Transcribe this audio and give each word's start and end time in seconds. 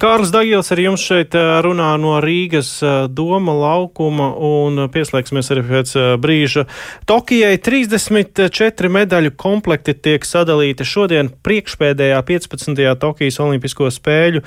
Kārlis 0.00 0.32
Dagils 0.34 0.68
ar 0.74 0.80
jums 0.80 1.02
šeit 1.04 1.34
runā 1.64 1.88
no 2.00 2.16
Rīgas 2.22 2.70
doma 3.16 3.54
laukuma 3.56 4.28
un 4.36 4.86
pieslēgsimies 4.92 5.50
arī 5.54 5.64
pēc 5.70 5.92
brīža. 6.20 6.66
Tokijai 7.08 7.56
34 7.64 8.90
medaļu 8.92 9.32
komplekti 9.40 9.96
tiek 10.06 10.26
sadalīti 10.28 10.84
šodien 10.86 11.30
priekšpēdējā 11.46 12.22
15. 12.28 12.82
Tokijas 13.00 13.40
Olimpisko 13.44 13.88
spēļu 13.94 14.44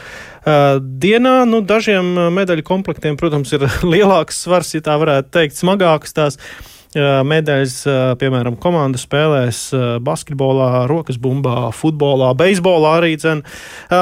dienā. 0.79 1.38
Nu, 1.50 1.63
dažiem 1.66 2.13
medaļu 2.36 2.66
komplektiem, 2.68 3.18
protams, 3.19 3.54
ir 3.57 3.66
lielāks 3.93 4.43
svars, 4.46 4.75
ja 4.77 4.86
tā 4.86 5.00
varētu 5.02 5.33
teikt, 5.39 5.57
smagāks 5.57 6.13
tās 6.18 6.39
medaļas, 6.98 7.74
piemēram, 8.18 8.56
komanda 8.57 8.97
spēlēs 8.97 9.60
basketbolā, 10.02 10.88
rokas 10.89 11.20
bumbā, 11.21 11.70
futbolā, 11.75 12.32
beisbolā 12.39 12.96
arī. 12.97 13.11
Dzen. 13.20 13.43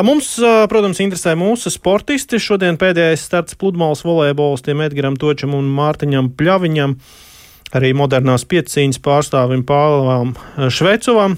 Mums, 0.07 0.29
protams, 0.71 1.01
interesē 1.03 1.33
mūsu 1.35 1.71
sportisti. 1.73 2.39
Šodien 2.39 2.79
pēdējais 2.79 3.25
starts 3.27 3.57
pludmales 3.59 4.05
volejbolistiem 4.07 4.85
Edgaram 4.85 5.17
Točam 5.19 5.57
un 5.57 5.67
Mārtiņam 5.75 6.31
Pļaviņam, 6.39 6.95
arī 7.75 7.91
modernās 7.97 8.47
piecīņas 8.47 9.03
pārstāvim 9.03 9.65
Pālam 9.67 10.37
Švecovam. 10.55 11.35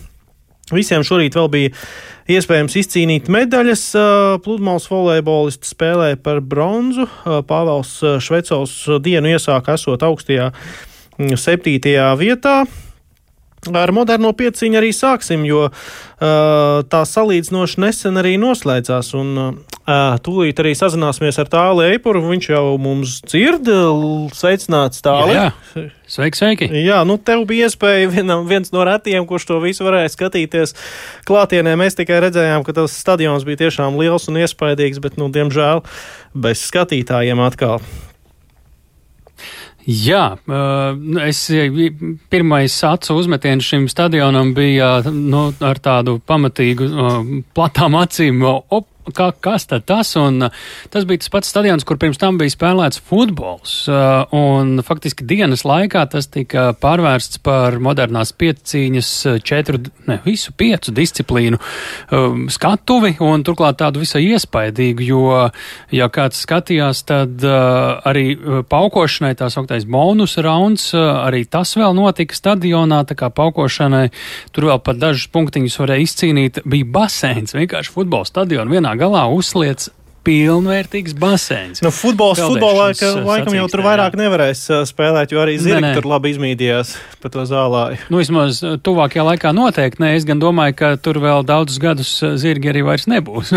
Visiem 0.69 1.01
šorīt 1.01 1.33
vēl 1.33 1.47
bija 1.49 1.69
iespējams 2.29 2.75
izcīnīt 2.77 3.31
medaļas. 3.33 3.87
Pludmales 4.45 4.85
volejbolisti 4.91 5.65
spēlēja 5.65 6.19
par 6.21 6.43
bronzu. 6.45 7.07
Pāvils 7.25 7.95
Švecovs 8.21 8.75
dienu 9.01 9.33
iesāka 9.33 9.73
esot 9.79 10.05
augstajā 10.05 10.51
septītajā 11.19 12.11
vietā. 12.19 12.63
Ar 13.75 13.91
moderno 13.91 14.29
pieciņu 14.31 14.77
arī 14.79 14.93
sāksim, 14.95 15.41
jo 15.43 15.65
uh, 15.67 15.73
tā 16.87 17.01
salīdzinoši 17.03 17.81
nesen 17.83 18.19
arī 18.21 18.37
noslēdzās. 18.39 19.11
Un, 19.19 19.33
uh, 19.35 20.15
tūlīt 20.23 20.61
arī 20.63 20.71
sazināsimies 20.79 21.41
ar 21.43 21.51
Tālu 21.51 21.83
Eipuru. 21.89 22.23
Viņš 22.29 22.49
jau 22.53 22.63
mums 22.79 23.17
dzird. 23.27 23.67
Sveicināts, 24.37 25.03
Tāli. 25.03 25.35
Jā, 25.35 25.49
jā. 25.75 25.85
Sveiki, 26.09 26.39
sveiki. 26.39 26.69
Jā, 26.85 27.03
nu 27.05 27.19
tev 27.21 27.43
bija 27.49 27.67
iespēja 27.67 28.07
vienam, 28.15 28.47
viens 28.49 28.71
no 28.73 28.85
retiem, 28.87 29.27
kurš 29.29 29.49
to 29.51 29.59
visu 29.61 29.83
varēja 29.85 30.15
skatīties 30.15 30.73
klātienē. 31.27 31.75
Mēs 31.77 31.99
tikai 31.99 32.23
redzējām, 32.29 32.63
ka 32.63 32.79
tas 32.79 32.95
stadions 32.95 33.43
bija 33.45 33.65
tiešām 33.67 33.99
liels 33.99 34.31
un 34.31 34.39
iespaidīgs, 34.39 35.03
bet, 35.03 35.19
nu, 35.19 35.27
diemžēl, 35.35 35.83
bez 36.33 36.63
skatītājiem 36.71 37.43
atkal. 37.43 37.83
Jā, 39.89 40.23
es 41.25 41.39
pirmais 42.29 42.75
acu 42.85 43.15
uzmetiens 43.17 43.65
šim 43.65 43.87
stadionam 43.89 44.51
bija 44.53 44.99
nu, 45.09 45.47
ar 45.65 45.81
tādu 45.81 46.19
pamatīgu, 46.29 46.89
platām 47.57 47.97
acīm. 47.97 48.43
Op, 48.45 48.85
kā, 49.15 49.31
kas 49.41 49.67
tad 49.69 49.85
tas? 49.89 50.13
Un, 50.19 50.49
tas 50.93 51.07
bija 51.09 51.23
tas 51.23 51.33
pats 51.33 51.51
stadions, 51.51 51.85
kur 51.87 51.99
pirms 52.01 52.19
tam 52.21 52.39
bija 52.41 52.53
spēlēts 52.53 53.01
futbols. 53.09 53.75
Un 54.35 54.83
faktiski 54.85 55.27
dienas 55.27 55.65
laikā 55.67 56.05
tas 56.11 56.29
tika 56.31 56.69
pārvērsts 56.79 57.41
par 57.45 57.79
modernās 57.83 58.33
piecīņas 58.39 59.11
četru, 59.45 59.81
ne, 60.07 60.19
visu 60.25 60.53
piecu 60.57 60.93
disciplīnu 60.95 61.59
um, 61.59 62.47
skatuvi 62.51 63.15
un 63.23 63.43
turklāt 63.45 63.79
tādu 63.81 64.03
visai 64.03 64.23
iespaidīgu, 64.33 65.05
jo, 65.05 65.23
ja 65.95 66.09
kāds 66.13 66.41
skatījās, 66.45 67.03
tad 67.09 67.43
uh, 67.45 67.99
arī 68.09 68.33
paukošanai 68.69 69.33
tā 69.39 69.49
sauktais 69.53 69.87
bonus 69.89 70.37
rauns, 70.43 70.89
uh, 70.95 71.23
arī 71.25 71.43
tas 71.49 71.75
vēl 71.79 71.95
notika 71.97 72.37
stadionā, 72.37 73.01
tā 73.09 73.17
kā 73.19 73.31
paukošanai 73.33 74.07
tur 74.55 74.69
vēl 74.71 74.81
pat 74.85 75.01
dažus 75.01 75.29
punktiņus 75.33 75.79
varēja 75.81 76.07
izcīnīt. 76.07 76.61
Bija 76.69 76.89
baseins, 76.99 77.55
vienkārši 77.57 77.93
futbola 77.95 78.27
stadionu 78.27 78.77
vienā 78.77 78.95
galā 78.99 79.25
uzliec 79.33 79.89
pilnvērtīgs 80.29 81.15
baseins. 81.17 81.81
Nu, 81.83 81.91
futbols, 81.95 82.39
futbolā, 82.41 82.91
ka 82.97 83.11
laikam 83.23 83.55
jau 83.55 83.67
tur 83.71 83.83
vairāk 83.85 84.15
jā. 84.15 84.21
nevarēs 84.23 84.63
spēlēt, 84.89 85.33
jo 85.33 85.41
arī 85.41 85.55
zirgi 85.61 85.93
tur 85.95 86.07
labi 86.09 86.33
izmīdījās 86.33 86.93
pa 87.23 87.31
to 87.33 87.45
zālāju. 87.47 87.99
Nu, 88.11 88.19
vismaz 88.21 88.59
tuvākajā 88.85 89.25
laikā 89.25 89.53
noteikti 89.55 90.03
nē. 90.03 90.11
Es 90.17 90.27
gan 90.27 90.41
domāju, 90.41 90.75
ka 90.81 90.91
tur 91.01 91.21
vēl 91.23 91.45
daudzus 91.47 91.79
gadus 91.81 92.11
zirgi 92.41 92.71
arī 92.71 92.83
vairs 92.87 93.07
nebūs. 93.11 93.53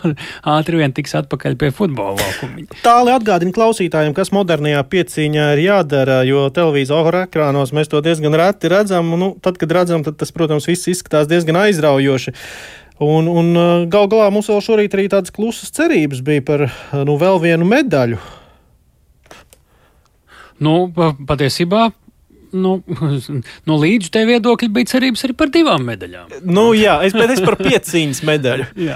ātri 0.56 0.80
vien 0.80 0.94
tiks 0.94 1.16
atpakaļ 1.20 1.58
pie 1.60 1.72
futbola 1.74 2.16
laukuma. 2.20 2.68
Tāli 2.84 3.14
atgādina 3.14 3.54
klausītājiem, 3.54 4.14
kas 4.16 4.32
modernajā 4.34 4.84
piecīņā 4.94 5.50
ir 5.56 5.64
jādara, 5.66 6.22
jo 6.28 6.46
televīzora 6.54 7.26
ekrānos 7.28 7.74
mēs 7.76 7.90
to 7.90 8.02
diezgan 8.04 8.38
reti 8.38 8.70
redzam. 8.72 9.12
Nu, 9.18 9.34
tad, 9.42 9.58
kad 9.60 9.74
redzam, 9.74 10.06
tad 10.06 10.18
tas, 10.22 10.32
protams, 10.34 10.70
viss 10.70 10.90
izskatās 10.94 11.28
diezgan 11.30 11.58
aizraujoši. 11.66 12.34
Un, 13.02 13.26
un 13.26 13.50
uh, 13.58 13.88
gal 13.90 14.06
galā 14.06 14.28
mums 14.30 14.46
vēl 14.46 14.60
šorīt 14.62 14.92
arī 14.94 15.08
tādas 15.10 15.34
klusas 15.34 15.72
cerības 15.74 16.20
bija 16.22 16.44
par 16.46 16.68
uh, 16.68 17.00
nu, 17.02 17.16
vēl 17.18 17.40
vienu 17.42 17.66
medaļu. 17.66 18.20
Nu, 20.62 20.74
patiesībā 21.26 21.88
nu, 22.54 22.76
no 23.68 23.80
līdz 23.82 24.12
te 24.14 24.22
viedokļi 24.28 24.70
bija 24.76 24.92
cerības 24.92 25.26
arī 25.26 25.34
par 25.40 25.50
divām 25.50 25.82
medaļām. 25.90 26.38
Nu, 26.46 26.68
jā, 26.78 27.00
es, 27.02 27.18
es 27.18 27.42
par 27.42 27.58
pieciņas 27.58 28.22
medaļu. 28.30 28.68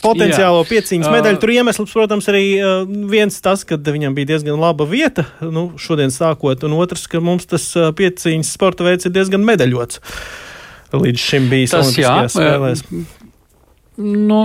Potenciālo 0.00 0.64
pieciņas 0.66 1.12
medaļu. 1.12 1.38
Tur 1.38 1.54
iemesls, 1.54 1.94
protams, 1.94 2.26
arī 2.32 2.44
uh, 2.58 2.82
viens 3.12 3.38
tas, 3.44 3.62
ka 3.68 3.78
viņam 3.78 4.16
bija 4.16 4.32
diezgan 4.32 4.58
laba 4.58 4.88
vieta, 4.90 5.28
nu, 5.44 5.68
šodien 5.78 6.10
sākot, 6.10 6.66
un 6.66 6.74
otrs, 6.80 7.06
ka 7.06 7.22
mums 7.22 7.46
tas 7.46 7.70
pieciņas 7.94 8.54
sporta 8.58 8.90
veids 8.90 9.06
ir 9.06 9.14
diezgan 9.14 9.46
medaļots. 9.46 10.02
Līdz 10.90 11.22
šim 11.22 11.50
bija 11.52 11.76
tas, 11.76 11.94
jā, 11.94 12.16
spēlēs. 12.32 12.82
Nu, 14.00 14.40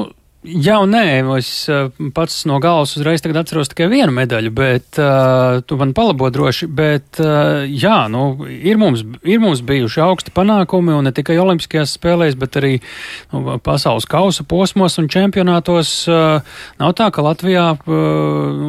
Jā, 0.46 0.76
un 0.84 0.92
nē, 0.94 1.24
es 1.40 1.48
uh, 1.74 1.88
pats 2.14 2.44
no 2.46 2.60
galvas 2.62 2.92
uzreiz 3.00 3.24
atceros 3.26 3.72
tikai 3.72 3.88
vienu 3.90 4.14
medaļu, 4.14 4.52
bet 4.54 5.00
uh, 5.02 5.62
tu 5.66 5.78
man 5.80 5.94
palabo 5.98 6.30
droši. 6.30 6.68
Bet, 6.70 7.18
uh, 7.24 7.64
jā, 7.66 8.06
nu, 8.14 8.46
ir 8.46 8.78
mums, 8.78 9.02
ir 9.26 9.42
mums 9.42 9.64
bijuši 9.66 10.04
augsti 10.06 10.34
panākumi, 10.36 10.94
un 10.94 11.10
ne 11.10 11.14
tikai 11.16 11.40
Olimpiskajās 11.42 11.96
spēlēs, 11.98 12.38
bet 12.38 12.60
arī 12.62 12.76
nu, 13.34 13.58
pasaules 13.66 14.06
kausa 14.10 14.46
posmos 14.46 15.00
un 15.02 15.10
čempionātos. 15.10 15.96
Uh, 16.12 16.62
nav 16.82 16.94
tā, 17.00 17.10
ka 17.16 17.26
Latvijā 17.26 17.72
uh, 17.74 18.64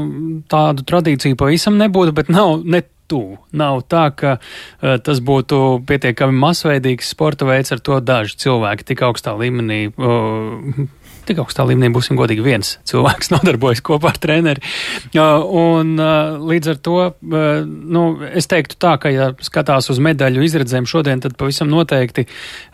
tādu 0.48 0.86
tradīciju 0.88 1.36
pavisam 1.36 1.76
nebūtu, 1.82 2.16
bet 2.16 2.32
nav 2.32 2.62
ne 2.64 2.86
tuvu. 3.08 3.38
Nav 3.56 3.84
tā, 3.90 4.08
ka 4.16 4.36
uh, 4.38 4.96
tas 5.02 5.22
būtu 5.24 5.80
pietiekami 5.88 6.36
masveidīgs 6.42 7.12
sporta 7.14 7.48
veids, 7.48 7.72
ar 7.74 7.82
to 7.82 8.00
daži 8.00 8.38
cilvēki 8.46 8.90
tik 8.92 9.04
augstā 9.06 9.36
līmenī 9.38 9.80
uh, 9.94 10.86
tik 11.26 11.40
augstā 11.42 11.66
līmenī, 11.68 11.90
būsim 11.94 12.18
godīgi, 12.18 12.44
viens 12.44 12.76
cilvēks 12.88 13.30
nodarbojas 13.34 13.82
kopā 13.86 14.12
ar 14.12 14.20
treneri. 14.22 14.62
Un 15.16 15.94
līdz 16.50 16.72
ar 16.72 16.80
to, 16.84 16.96
nu, 17.26 18.04
es 18.36 18.48
teiktu 18.50 18.78
tā, 18.82 18.96
ka, 19.02 19.12
ja 19.12 19.30
skatās 19.44 19.90
uz 19.92 20.00
medaļu 20.02 20.44
izredzēm 20.46 20.88
šodien, 20.88 21.22
tad 21.24 21.36
pavisam 21.40 21.70
noteikti 21.72 22.26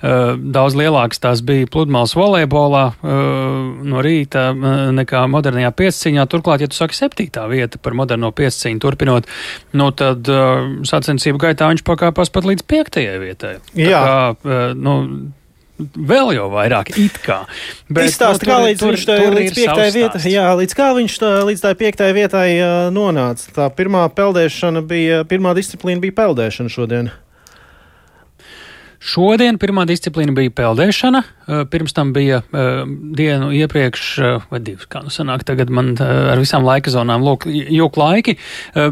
daudz 0.02 0.78
lielāks 0.78 1.22
tās 1.22 1.42
bija 1.46 1.70
pludmales 1.72 2.14
volejbolā 2.18 2.84
no 3.02 4.04
rīta 4.04 4.48
nekā 4.96 5.24
modernajā 5.32 5.72
piesciņā. 5.78 6.26
Turklāt, 6.30 6.64
ja 6.64 6.70
tu 6.70 6.78
saki 6.78 6.98
septītā 6.98 7.46
vieta 7.50 7.80
par 7.82 7.96
moderno 7.98 8.32
piesciņu 8.36 8.82
turpinot, 8.82 9.28
nu, 9.78 9.90
tad 9.96 10.28
sacensību 10.88 11.42
gaitā 11.46 11.70
viņš 11.72 11.84
pakāpās 11.86 12.32
pat 12.32 12.48
līdz 12.48 12.66
piektajai 12.68 13.20
vietai. 13.22 13.54
Jā. 13.78 14.02
Tā 14.02 14.18
kā, 14.42 14.58
nu, 14.78 14.96
vēl 15.96 16.32
jau 16.36 16.48
vairāk 16.52 16.92
it 16.98 17.18
kā. 17.24 17.42
Bet, 17.88 18.10
Izstāst, 18.10 18.44
nu, 18.44 18.50
kā 18.50 18.58
līdz, 18.66 18.82
tur, 18.82 18.98
tā, 18.98 19.18
tur 19.22 19.36
līdz 19.38 19.56
piektai 19.56 19.88
vietai, 19.94 20.22
jā, 20.32 20.46
līdz 20.58 20.78
kā 20.78 20.90
viņš 20.98 21.18
tā, 21.22 21.32
līdz 21.48 21.64
tā 21.64 21.74
piektai 21.78 22.10
vietai 22.16 22.48
uh, 22.58 22.76
nonāca. 22.94 23.50
Tā 23.56 23.68
pirmā 23.76 24.04
peldēšana 24.16 24.84
bija, 24.86 25.22
pirmā 25.28 25.54
disciplīna 25.58 26.02
bija 26.02 26.18
peldēšana 26.22 26.72
šodien. 26.72 27.12
Šodien 29.02 29.56
pirmā 29.58 29.82
disciplīna 29.88 30.30
bija 30.36 30.52
peldēšana, 30.54 31.20
pirms 31.72 31.94
tam 31.96 32.12
bija 32.14 32.38
dienu 33.18 33.48
iepriekš, 33.50 34.02
vai 34.46 34.60
divas, 34.62 34.86
kā 34.86 35.00
nu 35.02 35.10
sanāk, 35.10 35.42
tagad 35.48 35.72
man 35.74 35.96
ar 35.98 36.38
visām 36.38 36.62
laika 36.62 36.92
zonām. 36.94 37.24
Jūk 37.42 37.98
laiki, 37.98 38.36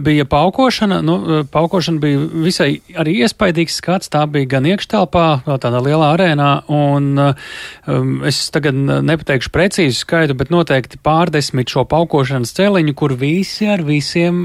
bija 0.02 0.26
paukošana, 0.26 0.98
nu, 1.06 1.44
paukošana 1.52 2.02
bija 2.02 2.24
visai 2.46 2.68
arī 2.98 3.20
iespaidīgs 3.22 3.76
skats, 3.78 4.10
tā 4.10 4.24
bija 4.26 4.48
gan 4.56 4.66
iekštelpā, 4.72 5.26
tādā 5.62 5.82
lielā 5.86 6.10
arēnā, 6.16 6.50
un 6.74 7.22
um, 7.22 8.10
es 8.26 8.42
tagad 8.50 8.74
nepateikšu 9.06 9.54
precīzu 9.54 10.02
skaitu, 10.02 10.34
bet 10.42 10.50
noteikti 10.50 10.98
pārdesmit 11.06 11.70
šo 11.70 11.86
paukošanas 11.90 12.56
celiņu, 12.58 12.96
kur 12.98 13.14
visi 13.20 13.70
ar 13.70 13.86
visiem 13.86 14.42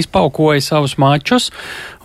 izpaukoja 0.00 0.64
savus 0.64 0.96
mačus, 0.96 1.50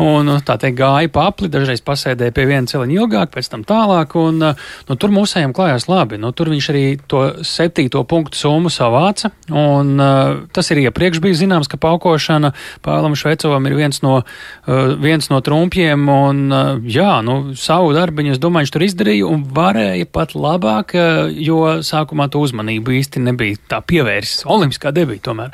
un 0.03 0.35
tā 0.43 0.59
teikt 0.59 0.81
gāja 0.83 1.15
papli, 1.15 1.47
dažreiz 1.55 1.79
pasēdēja 1.87 2.35
pie 2.35 2.48
vienu 2.49 2.69
celiņu 2.69 2.97
ilgāk, 3.03 3.31
pēc 3.33 3.51
tam 3.53 3.63
tālāk, 3.67 4.15
un 4.19 4.41
nu, 4.41 4.95
tur 4.99 5.13
mūsējiem 5.13 5.53
klājās 5.55 5.87
labi. 5.89 6.19
Nu, 6.21 6.31
tur 6.35 6.51
viņš 6.51 6.69
arī 6.73 6.83
to 7.09 7.23
septīto 7.45 8.03
punktu 8.09 8.39
summu 8.39 8.71
savāca, 8.73 9.31
un 9.49 9.95
uh, 9.99 10.43
tas 10.55 10.69
ir 10.73 10.83
iepriekš 10.85 11.21
bija 11.23 11.39
zināms, 11.43 11.69
ka 11.69 11.79
paukošana 11.81 12.53
Pālam 12.85 13.15
Šveicovam 13.19 13.65
ir 13.69 13.77
viens 13.77 14.01
no, 14.05 14.19
uh, 14.21 14.93
viens 15.01 15.29
no 15.31 15.41
trumpiem, 15.45 16.07
un 16.09 16.43
uh, 16.49 16.71
jā, 16.83 17.19
nu, 17.25 17.55
savu 17.59 17.93
darbiņu, 17.95 18.35
es 18.35 18.41
domāju, 18.41 18.67
viņš 18.67 18.75
tur 18.75 18.87
izdarīja, 18.87 19.29
un 19.29 19.45
varēja 19.55 20.09
pat 20.11 20.35
labāk, 20.35 20.95
uh, 20.97 21.29
jo 21.33 21.79
sākumā 21.85 22.29
to 22.31 22.43
uzmanību 22.45 22.97
īsti 22.99 23.23
nebija 23.25 23.59
tā 23.75 23.81
pievērsis. 23.85 24.45
Olimpiskā 24.49 24.93
debija 24.95 25.23
tomēr. 25.29 25.53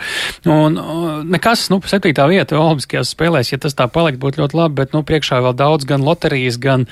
Un 0.50 0.80
uh, 0.80 1.06
nekas, 1.28 1.68
nu, 1.74 1.82
septītā 1.86 2.28
vieta 2.32 2.60
Olimpiskajās 2.60 3.14
spēlēs, 3.16 3.52
ja 3.54 3.62
tas 3.62 3.78
tā 3.78 3.88
palikt, 3.92 4.22
būtu 4.22 4.44
ļoti 4.44 4.60
labi, 4.60 4.80
bet, 4.82 4.94
nu, 4.96 5.04
priekšā 5.08 5.42
vēl 5.46 5.56
daudz 5.58 5.88
gan 5.90 6.06
loterijas, 6.06 6.60
gan 6.62 6.85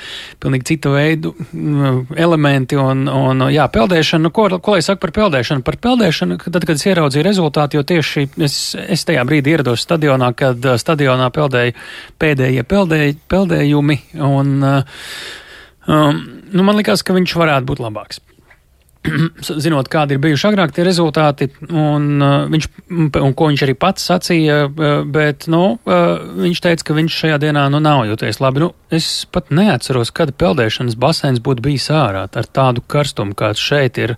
pilnīgi 0.44 0.68
citu 0.74 0.94
veidu 0.96 1.34
mm, 1.36 2.16
elementi 2.20 2.80
un, 2.80 3.06
un 3.10 3.46
jā, 3.54 3.68
peldēšana. 3.74 4.28
Nu, 4.28 4.34
ko, 4.36 4.48
ko 4.64 4.76
lai 4.76 4.82
saka 4.86 5.02
par 5.04 5.14
peldēšanu? 5.16 5.66
Par 5.68 5.80
peldēšanu, 5.84 6.40
tad, 6.46 6.68
kad 6.68 6.76
es 6.76 6.88
ieraudzīju 6.88 7.28
rezultātu, 7.28 7.80
jo 7.80 7.86
tieši 7.94 8.28
es, 8.46 8.58
es 8.82 9.06
tajā 9.08 9.24
brīdī 9.30 9.56
ierados 9.56 9.86
stadionā, 9.86 10.34
kad 10.38 10.66
uh, 10.66 10.78
stadionā 10.82 11.30
peldēja 11.34 11.78
pēdējie 12.22 12.66
peldēj, 12.68 13.16
peldējumi, 13.32 14.00
un 14.24 14.54
uh, 14.68 15.02
um, 15.88 16.22
nu, 16.54 16.64
man 16.66 16.80
likās, 16.80 17.06
ka 17.06 17.16
viņš 17.16 17.36
varētu 17.40 17.70
būt 17.72 17.84
labāks. 17.84 18.22
zinot, 19.64 19.90
kādi 19.92 20.16
ir 20.16 20.22
bijuši 20.24 20.48
agrāk 20.50 20.74
tie 20.76 20.86
rezultāti, 20.88 21.50
un, 21.68 22.08
uh, 22.24 22.46
viņš, 22.52 22.68
un 23.20 23.34
ko 23.36 23.50
viņš 23.52 23.66
arī 23.66 23.76
pats 23.80 24.08
sacīja, 24.10 24.60
uh, 24.68 24.94
bet, 25.04 25.48
nu, 25.52 25.64
uh, 25.76 26.06
viņš 26.44 26.64
teica, 26.64 26.88
ka 26.88 26.98
viņš 26.98 27.20
šajā 27.24 27.42
dienā, 27.44 27.68
nu, 27.74 27.82
nav 27.84 28.06
jūties 28.10 28.40
labi. 28.44 28.64
Nu, 28.64 28.72
es 28.96 29.10
pat 29.32 29.52
neatceros, 29.54 30.12
kad 30.16 30.34
peldēšanas 30.40 30.98
basēns 31.00 31.42
būtu 31.44 31.66
bijis 31.66 31.90
ārā 31.94 32.26
ar 32.28 32.50
tādu 32.50 32.84
karstumu, 32.88 33.36
kāds 33.38 33.62
šeit 33.62 34.00
ir. 34.02 34.16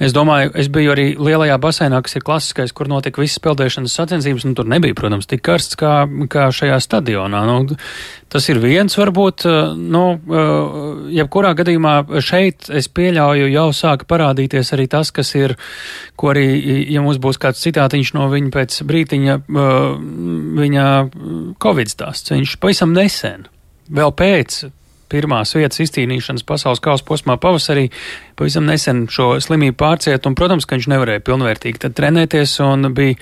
Es 0.00 0.14
domāju, 0.16 0.54
es 0.60 0.70
biju 0.72 0.94
arī 0.94 1.06
lielajā 1.18 1.58
basēnā, 1.62 2.02
kas 2.04 2.18
ir 2.18 2.26
klasiskais, 2.26 2.74
kur 2.76 2.90
notika 2.90 3.22
visas 3.22 3.42
peldēšanas 3.44 3.96
sacensības, 4.00 4.46
un 4.48 4.56
tur 4.58 4.70
nebija, 4.70 4.96
protams, 4.98 5.28
tik 5.30 5.44
karsts 5.46 5.78
kā, 5.80 6.04
kā 6.30 6.48
šajā 6.54 6.78
stadionā. 6.84 7.42
Nu, 7.48 7.76
tas 8.30 8.46
ir 8.52 8.60
viens, 8.62 8.94
varbūt, 8.98 9.46
nu, 9.80 10.04
jebkurā 11.12 11.54
gadījumā 11.58 11.94
šeit 12.22 12.70
es 12.70 12.90
pieļauju 12.94 13.50
jau 13.50 13.68
sāka 13.74 14.06
parādīt 14.06 14.30
parādīties 14.30 14.74
arī 14.74 14.88
tas, 14.88 15.10
kas 15.10 15.34
ir, 15.34 15.56
ko 16.16 16.32
arī, 16.32 16.46
ja 16.90 17.02
mums 17.02 17.18
būs 17.18 17.38
kāds 17.40 17.62
citātiņš 17.64 18.14
no 18.16 18.28
viņa 18.30 18.52
pēc 18.54 18.82
brītiņa, 18.86 19.38
viņa 20.60 20.86
Covid 21.62 21.90
stāsts, 21.90 22.32
viņš 22.34 22.58
pavisam 22.60 22.94
nesen, 22.96 23.48
vēl 23.90 24.14
pēc 24.16 24.60
pirmās 25.10 25.54
vietas 25.56 25.82
izcīnīšanas 25.84 26.46
pasaules 26.46 26.82
kausa 26.82 27.06
posmā 27.06 27.36
pavasarī. 27.40 27.88
Pavisam 28.38 28.64
nesen 28.64 29.04
šo 29.12 29.34
slimību 29.42 29.76
pārciet, 29.80 30.24
un, 30.24 30.36
protams, 30.38 30.64
ka 30.64 30.78
viņš 30.78 30.88
nevarēja 30.92 31.22
pilnvērtīgi 31.26 31.90
trenēties, 31.92 32.54
un 32.64 32.88
bija, 32.96 33.18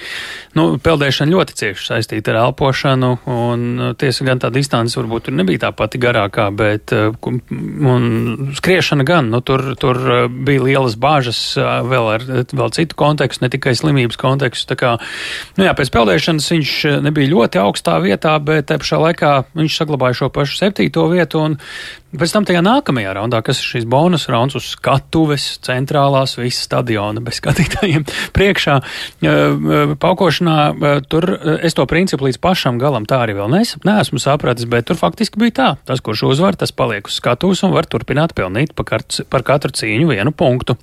nu, 0.58 0.68
peldēšana 0.82 1.34
ļoti 1.34 1.56
cieši 1.58 1.88
saistīta 1.88 2.34
ar 2.34 2.40
elpošanu, 2.44 3.10
un 3.32 3.64
tiesa 3.98 4.26
gan 4.28 4.42
tā 4.42 4.52
distance 4.54 4.98
varbūt 4.98 5.26
tur 5.26 5.36
nebija 5.40 5.64
tā 5.66 5.72
pati 5.74 5.98
garākā, 6.02 6.46
bet, 6.54 6.94
un 6.94 8.52
skriešana 8.58 9.06
gan, 9.08 9.32
nu, 9.34 9.42
tur, 9.42 9.64
tur 9.80 10.00
bija 10.28 10.64
lielas 10.68 10.94
bāžas 11.00 11.40
vēl 11.58 12.12
ar 12.14 12.26
vēl 12.28 12.72
citu 12.76 12.98
kontekstu, 12.98 13.44
ne 13.44 13.52
tikai 13.52 13.74
slimības 13.78 14.20
kontekstu, 14.20 14.68
tā 14.70 14.78
kā, 14.78 14.94
nu 15.58 15.66
jā, 15.66 15.74
pēc 15.78 15.92
peldēšanas 15.94 16.50
viņš 16.54 16.74
nebija 17.04 17.32
ļoti 17.34 17.62
augstā 17.62 17.98
vietā, 18.04 18.36
bet 18.38 18.68
te 18.70 18.78
pašā 18.78 19.00
laikā 19.02 19.32
viņš 19.58 19.82
saglabāja 19.82 20.22
šo 20.22 20.30
pašu 20.34 20.58
septīto 20.60 21.08
vietu, 21.10 21.42
un 21.42 21.58
Pēc 22.08 22.32
tam 22.32 22.46
tajā 22.48 22.62
nākamajā 22.64 23.10
raundā, 23.18 23.42
kas 23.44 23.58
ir 23.60 23.66
šīs 23.68 23.86
bonus 23.90 24.22
rauns 24.32 24.54
uz 24.56 24.70
skatuves, 24.72 25.58
centrālās, 25.60 26.38
visas 26.38 26.64
stadiona 26.64 27.20
bez 27.20 27.36
skatītājiem 27.36 28.06
priekšā, 28.36 28.78
paukošanā, 30.00 30.56
tur 31.12 31.28
es 31.60 31.76
to 31.76 31.84
principu 31.90 32.24
līdz 32.24 32.40
pašam 32.40 32.80
galam 32.80 33.04
tā 33.08 33.20
arī 33.26 33.36
vēl 33.36 33.52
nes, 33.52 33.74
neesmu 33.84 34.22
sapratis, 34.24 34.64
bet 34.72 34.88
tur 34.88 34.96
faktiski 34.96 35.42
bija 35.44 35.56
tā. 35.60 35.68
Tas, 35.84 36.00
kurš 36.00 36.24
uzvar, 36.30 36.56
tas 36.56 36.72
paliek 36.72 37.12
uz 37.12 37.20
skatuves 37.20 37.60
un 37.68 37.76
var 37.76 37.84
turpināt 37.84 38.32
pelnīt 38.38 38.72
par, 38.72 39.44
katru 39.44 39.76
cīņu 39.76 40.08
vienu 40.08 40.32
punktu. 40.32 40.78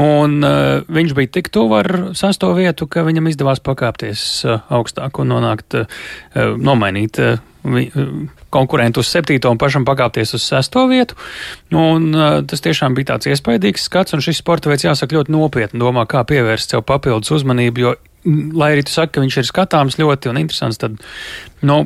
Un 0.00 0.40
viņš 0.40 1.16
bija 1.20 1.36
tik 1.40 1.52
tuvu 1.52 1.82
ar 1.82 1.94
sasto 2.16 2.54
vietu, 2.56 2.88
ka 2.88 3.04
viņam 3.04 3.28
izdevās 3.28 3.60
pakāpties 3.60 4.46
augstāk 4.48 5.20
un 5.20 5.36
nonākt, 5.36 5.82
nomainīt 6.34 7.20
konkurentu 8.54 9.00
uz 9.00 9.10
septīto 9.10 9.50
un 9.52 9.60
pašam 9.60 9.86
pakāpties 9.88 10.34
uz 10.36 10.46
sesto 10.46 10.86
vietu. 10.90 11.16
Un, 11.72 12.10
uh, 12.14 12.40
tas 12.48 12.64
tiešām 12.64 12.96
bija 12.96 13.14
tāds 13.14 13.30
iespaidīgs 13.32 13.88
skats, 13.88 14.16
un 14.16 14.24
šis 14.24 14.42
sporta 14.42 14.72
veids 14.72 14.86
jāsaka 14.86 15.16
ļoti 15.16 15.34
nopietni 15.34 15.80
domā, 15.82 16.06
kā 16.10 16.24
pievērst 16.28 16.76
sev 16.76 16.84
papildus 16.88 17.32
uzmanību, 17.38 17.86
jo 17.86 17.94
lai 18.56 18.72
arī 18.74 18.84
tu 18.86 18.92
saki, 18.94 19.14
ka 19.14 19.24
viņš 19.24 19.38
ir 19.40 19.48
skatāms 19.48 19.98
ļoti 20.00 20.30
un 20.30 20.40
interesants, 20.40 20.80
tad 20.80 20.96
nu, 21.64 21.78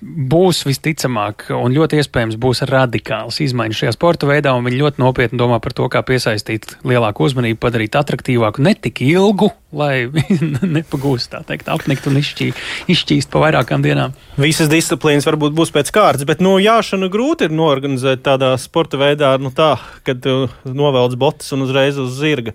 būs 0.00 0.62
visticamāk 0.68 1.48
un 1.54 1.74
ļoti 1.74 2.00
iespējams 2.00 2.38
būs 2.40 2.64
radikāls 2.70 3.40
izmaiņas 3.44 3.82
šajā 3.82 3.94
sporta 3.96 4.28
veidā, 4.30 4.54
un 4.56 4.66
viņi 4.66 4.80
ļoti 4.80 5.02
nopietni 5.02 5.40
domā 5.40 5.60
par 5.62 5.76
to, 5.76 5.88
kā 5.92 6.02
piesaistīt 6.06 6.76
lielāku 6.86 7.28
uzmanību, 7.28 7.60
padarīt 7.62 7.98
attraktīvāku, 8.00 8.64
ne 8.64 8.74
tik 8.78 9.02
ilgu, 9.06 9.50
lai 9.74 10.06
nepagūst, 10.76 11.32
tā 11.34 11.42
teikt, 11.46 11.70
apnikt 11.72 12.08
un 12.10 12.18
izšķī, 12.20 12.50
izšķīst 12.94 13.32
pa 13.32 13.42
vairākām 13.46 13.84
dienām. 13.84 14.14
Visas 14.40 14.70
disciplīnas 14.72 15.26
varbūt 15.28 15.56
būs 15.56 15.74
pēc 15.74 15.92
kārtas, 15.94 16.26
bet, 16.28 16.42
nu, 16.44 16.56
jāšana 16.62 17.10
grūti 17.12 17.48
ir 17.48 17.56
norganizēt 17.56 18.24
tādā 18.26 18.54
sporta 18.60 19.00
veidā, 19.00 19.34
nu 19.42 19.52
tā, 19.54 19.74
kad 20.06 20.24
novelc 20.64 21.18
botas 21.20 21.52
un 21.56 21.66
uzreiz 21.66 21.98
uz 22.00 22.14
zirga. 22.18 22.54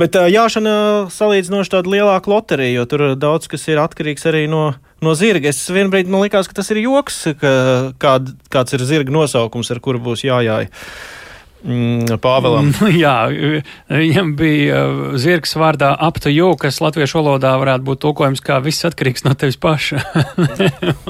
Bet 0.00 0.14
jāšana 0.14 1.10
salīdzinoši 1.12 1.74
tāda 1.74 1.90
lielāka 1.92 2.30
loterija, 2.30 2.78
jo 2.78 2.86
tur 2.88 3.02
daudz 3.20 3.50
kas 3.50 3.66
ir 3.68 3.80
atkarīgs 3.82 4.24
arī 4.30 4.46
no, 4.50 4.70
no 5.04 5.14
zirga. 5.18 5.52
Es 5.52 5.62
vienbrīd 5.72 6.10
man 6.10 6.24
likās, 6.24 6.48
ka 6.50 6.60
tas 6.60 6.70
ir 6.74 6.82
joks, 6.84 7.22
ka 7.40 7.54
kād, 8.02 8.34
kāds 8.52 8.76
ir 8.76 8.86
zirga 8.88 9.14
nosaukums, 9.14 9.72
ar 9.72 9.82
kuru 9.84 10.02
būs 10.10 10.26
jājāja. 10.26 10.70
Mm, 11.60 12.16
Pāvēlam. 12.24 12.70
Jā, 13.02 13.28
viņam 13.92 14.32
bija 14.38 14.78
uh, 14.80 15.00
zirgs 15.20 15.52
vārdā 15.60 15.90
aptu, 15.92 16.32
kas 16.60 16.80
latviešu 16.80 17.20
valodā 17.20 17.52
varētu 17.60 17.84
būt 17.84 18.00
tulkojums 18.00 18.40
kā 18.44 18.56
viss 18.64 18.86
atkarīgs 18.88 19.26
no 19.26 19.34
tevis 19.36 19.58
paša. 19.60 20.00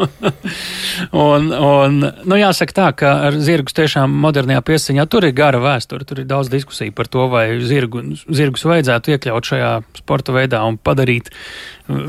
un, 1.26 1.52
un, 1.54 2.00
nu, 2.02 2.40
jāsaka 2.40 2.76
tā, 2.80 2.88
ka 2.98 3.12
ar 3.28 3.38
zirgus 3.38 3.78
tiešām 3.78 4.10
modernajā 4.24 4.64
piesaņā 4.66 5.06
tur 5.10 5.28
ir 5.28 5.36
gara 5.38 5.62
vēsture, 5.62 6.06
tur 6.08 6.24
ir 6.24 6.30
daudz 6.30 6.50
diskusiju 6.50 6.96
par 6.98 7.10
to, 7.10 7.28
vai 7.30 7.46
zirgu, 7.62 8.02
zirgus 8.26 8.66
vajadzētu 8.66 9.14
iekļaut 9.14 9.52
šajā 9.54 9.74
sporta 10.02 10.34
veidā 10.34 10.64
un 10.66 10.80
padarīt 10.82 11.30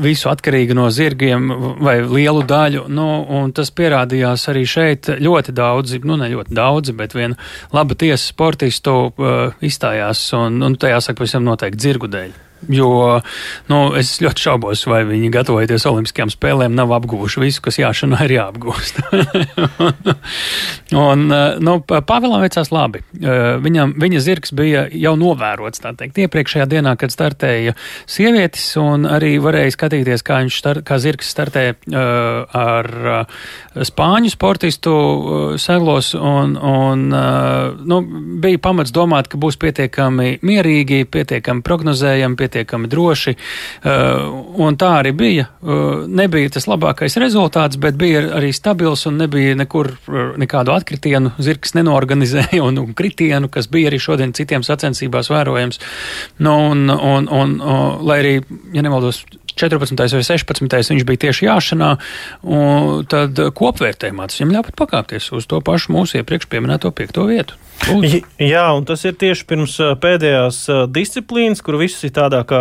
visu 0.02 0.30
atkarīgu 0.32 0.76
no 0.78 0.88
zirgiem 0.92 1.48
vai 1.82 1.98
lielu 2.02 2.44
daļu. 2.48 2.86
Nu, 2.92 3.08
tas 3.56 3.72
pierādījās 3.74 4.46
arī 4.52 4.64
šeit. 4.68 5.10
Ļoti 5.22 5.54
daudzi, 5.56 6.02
nu 6.06 6.18
ne 6.20 6.30
ļoti 6.32 6.54
daudzi, 6.56 6.94
bet 6.96 7.16
viena 7.16 7.38
laba 7.74 7.98
tiesa 7.98 8.24
sportistu 8.24 8.96
uh, 9.10 9.58
izstājās 9.64 10.24
un, 10.38 10.62
un 10.62 10.78
tajā 10.80 11.02
saka, 11.02 11.22
pavisam 11.22 11.46
noteikti 11.46 11.88
zirgu 11.88 12.10
dēļ. 12.12 12.51
Jo 12.70 13.18
nu, 13.70 13.78
es 13.98 14.14
ļoti 14.22 14.44
šaubos, 14.44 14.84
vai 14.86 15.02
viņi 15.08 15.32
gatavojoties 15.34 15.86
Olimpiskajām 15.90 16.30
spēlēm 16.30 16.76
nav 16.76 16.92
apguvuši 16.94 17.42
visu, 17.42 17.62
kas 17.64 17.80
jāšanā 17.80 18.20
ir 18.28 18.36
jāapgūst. 18.36 19.00
un, 21.08 21.24
eh, 21.26 21.58
nu, 21.62 21.76
Pāvēlam 21.82 22.44
veicās 22.44 22.70
labi. 22.74 23.02
Eh, 23.18 23.40
viņam, 23.62 23.96
viņa 24.02 24.22
zirgs 24.22 24.54
bija 24.54 24.84
jau 24.94 25.14
novērots, 25.18 25.82
teikt, 25.82 26.20
iepriekšējā 26.22 26.68
dienā, 26.70 26.94
kad 27.00 27.14
startēja 27.14 27.74
sievietes, 28.06 28.68
un 28.80 29.08
arī 29.10 29.34
varēja 29.42 29.74
skatīties, 29.74 30.22
kā 30.26 30.42
star, 30.54 30.82
kā 30.86 30.98
zirgs 31.02 31.30
startē 31.32 31.64
uh, 31.72 32.46
ar 32.58 32.88
uh, 33.08 33.42
spāņu 33.74 34.30
sportistu 34.32 34.92
seglos, 35.60 36.12
un, 36.14 36.54
un 36.56 37.04
nu, 37.88 37.98
bija 38.42 38.60
pamats 38.62 38.92
domāt, 38.94 39.30
ka 39.32 39.40
būs 39.40 39.58
pietiekami 39.60 40.38
mierīgi, 40.44 41.02
pietiekami 41.10 41.64
prognozējami, 41.66 42.38
pietiekami 42.38 42.51
pietiekami 42.52 42.88
droši. 42.88 43.34
Uh, 43.82 44.44
un 44.60 44.76
tā 44.76 44.92
arī 45.00 45.12
bija. 45.16 45.48
Uh, 45.62 46.04
nebija 46.08 46.52
tas 46.52 46.68
labākais 46.68 47.16
rezultāts, 47.20 47.78
bet 47.80 47.96
bija 47.96 48.24
arī 48.38 48.52
stabils 48.52 49.06
un 49.06 49.18
nebija 49.20 49.56
nekur 49.58 49.92
uh, 49.92 50.34
nekādu 50.40 50.74
atkritienu. 50.74 51.34
Zirgs 51.42 51.74
nenorganizēja 51.78 52.62
un, 52.62 52.78
un 52.82 52.94
kritienu, 52.94 53.50
kas 53.52 53.70
bija 53.72 53.90
arī 53.90 54.00
šodien 54.02 54.34
citiem 54.36 54.64
sacensībās 54.66 55.30
vērojams. 55.32 55.80
Nu, 56.42 56.56
un, 56.72 56.88
un, 56.90 57.28
un, 57.30 57.56
un, 57.60 58.04
lai 58.06 58.20
arī, 58.22 58.34
ja 58.74 58.84
nemaldos, 58.84 59.24
14. 59.52 59.96
vai 59.96 60.24
16. 60.24 60.92
viņš 60.92 61.04
bija 61.04 61.22
tieši 61.26 61.44
jāšanā, 61.44 61.90
tad 63.12 63.42
kopvērtējumā 63.58 64.28
tas 64.28 64.40
viņam 64.40 64.54
ļāva 64.56 64.70
pat 64.70 64.78
pakāpties 64.80 65.28
uz 65.36 65.44
to 65.50 65.60
pašu 65.60 65.92
mūsu 65.92 66.22
iepriekš 66.22 66.48
pieminēto 66.48 66.88
piekto 66.96 67.26
vietu. 67.28 67.60
Būs. 67.82 68.14
Jā, 68.38 68.64
un 68.76 68.84
tas 68.86 69.02
ir 69.02 69.16
tieši 69.18 69.44
pirms 69.48 69.74
pēdējās 70.02 70.58
disciplīnas, 70.94 71.62
kur 71.64 71.78
viss 71.80 72.04
ir 72.06 72.12
tādā 72.14 72.42
kā 72.46 72.60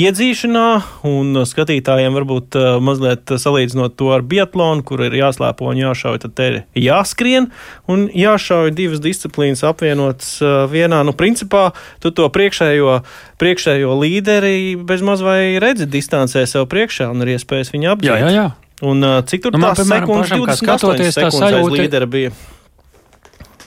iedzīšanā, 0.00 0.66
un 1.06 1.42
skatītājiem 1.46 2.16
varbūt 2.18 2.58
mazliet 2.82 3.30
salīdzinot 3.30 3.94
to 4.00 4.10
ar 4.16 4.24
biatlonu, 4.26 4.82
kur 4.86 5.04
ir 5.06 5.14
jāslēpo 5.14 5.70
un 5.70 5.78
jāšauj, 5.80 6.18
tad 6.24 6.34
te 6.38 6.48
ir 6.50 6.58
jāskrien 6.88 7.50
un 7.90 8.08
jāšauj 8.10 8.74
divas 8.76 9.02
disciplīnas 9.04 9.62
apvienotas 9.66 10.34
vienā. 10.72 11.04
Nu, 11.06 11.14
principā, 11.16 11.68
tu 12.02 12.10
to 12.10 12.26
priekšējo, 12.34 12.98
priekšējo 13.38 13.94
līderi 14.02 14.74
bezmaz 14.88 15.22
vai 15.22 15.56
redzi 15.62 15.86
distancē 15.86 16.42
sev 16.50 16.66
priekšā 16.72 17.12
un 17.12 17.22
ir 17.22 17.36
iespējas 17.36 17.70
viņu 17.76 17.94
apdzīt. 17.94 18.12
Jā, 18.12 18.18
jā, 18.26 18.34
jā. 18.34 18.50
Un 18.84 19.00
cik 19.24 19.46
tur 19.46 19.54
nu, 19.56 19.62
tās 19.62 19.86
sekundes, 19.86 20.34
28 20.34 21.14
sekundes 21.14 21.46
aiz 21.48 21.72
līdera 21.72 22.10
bija? 22.10 22.34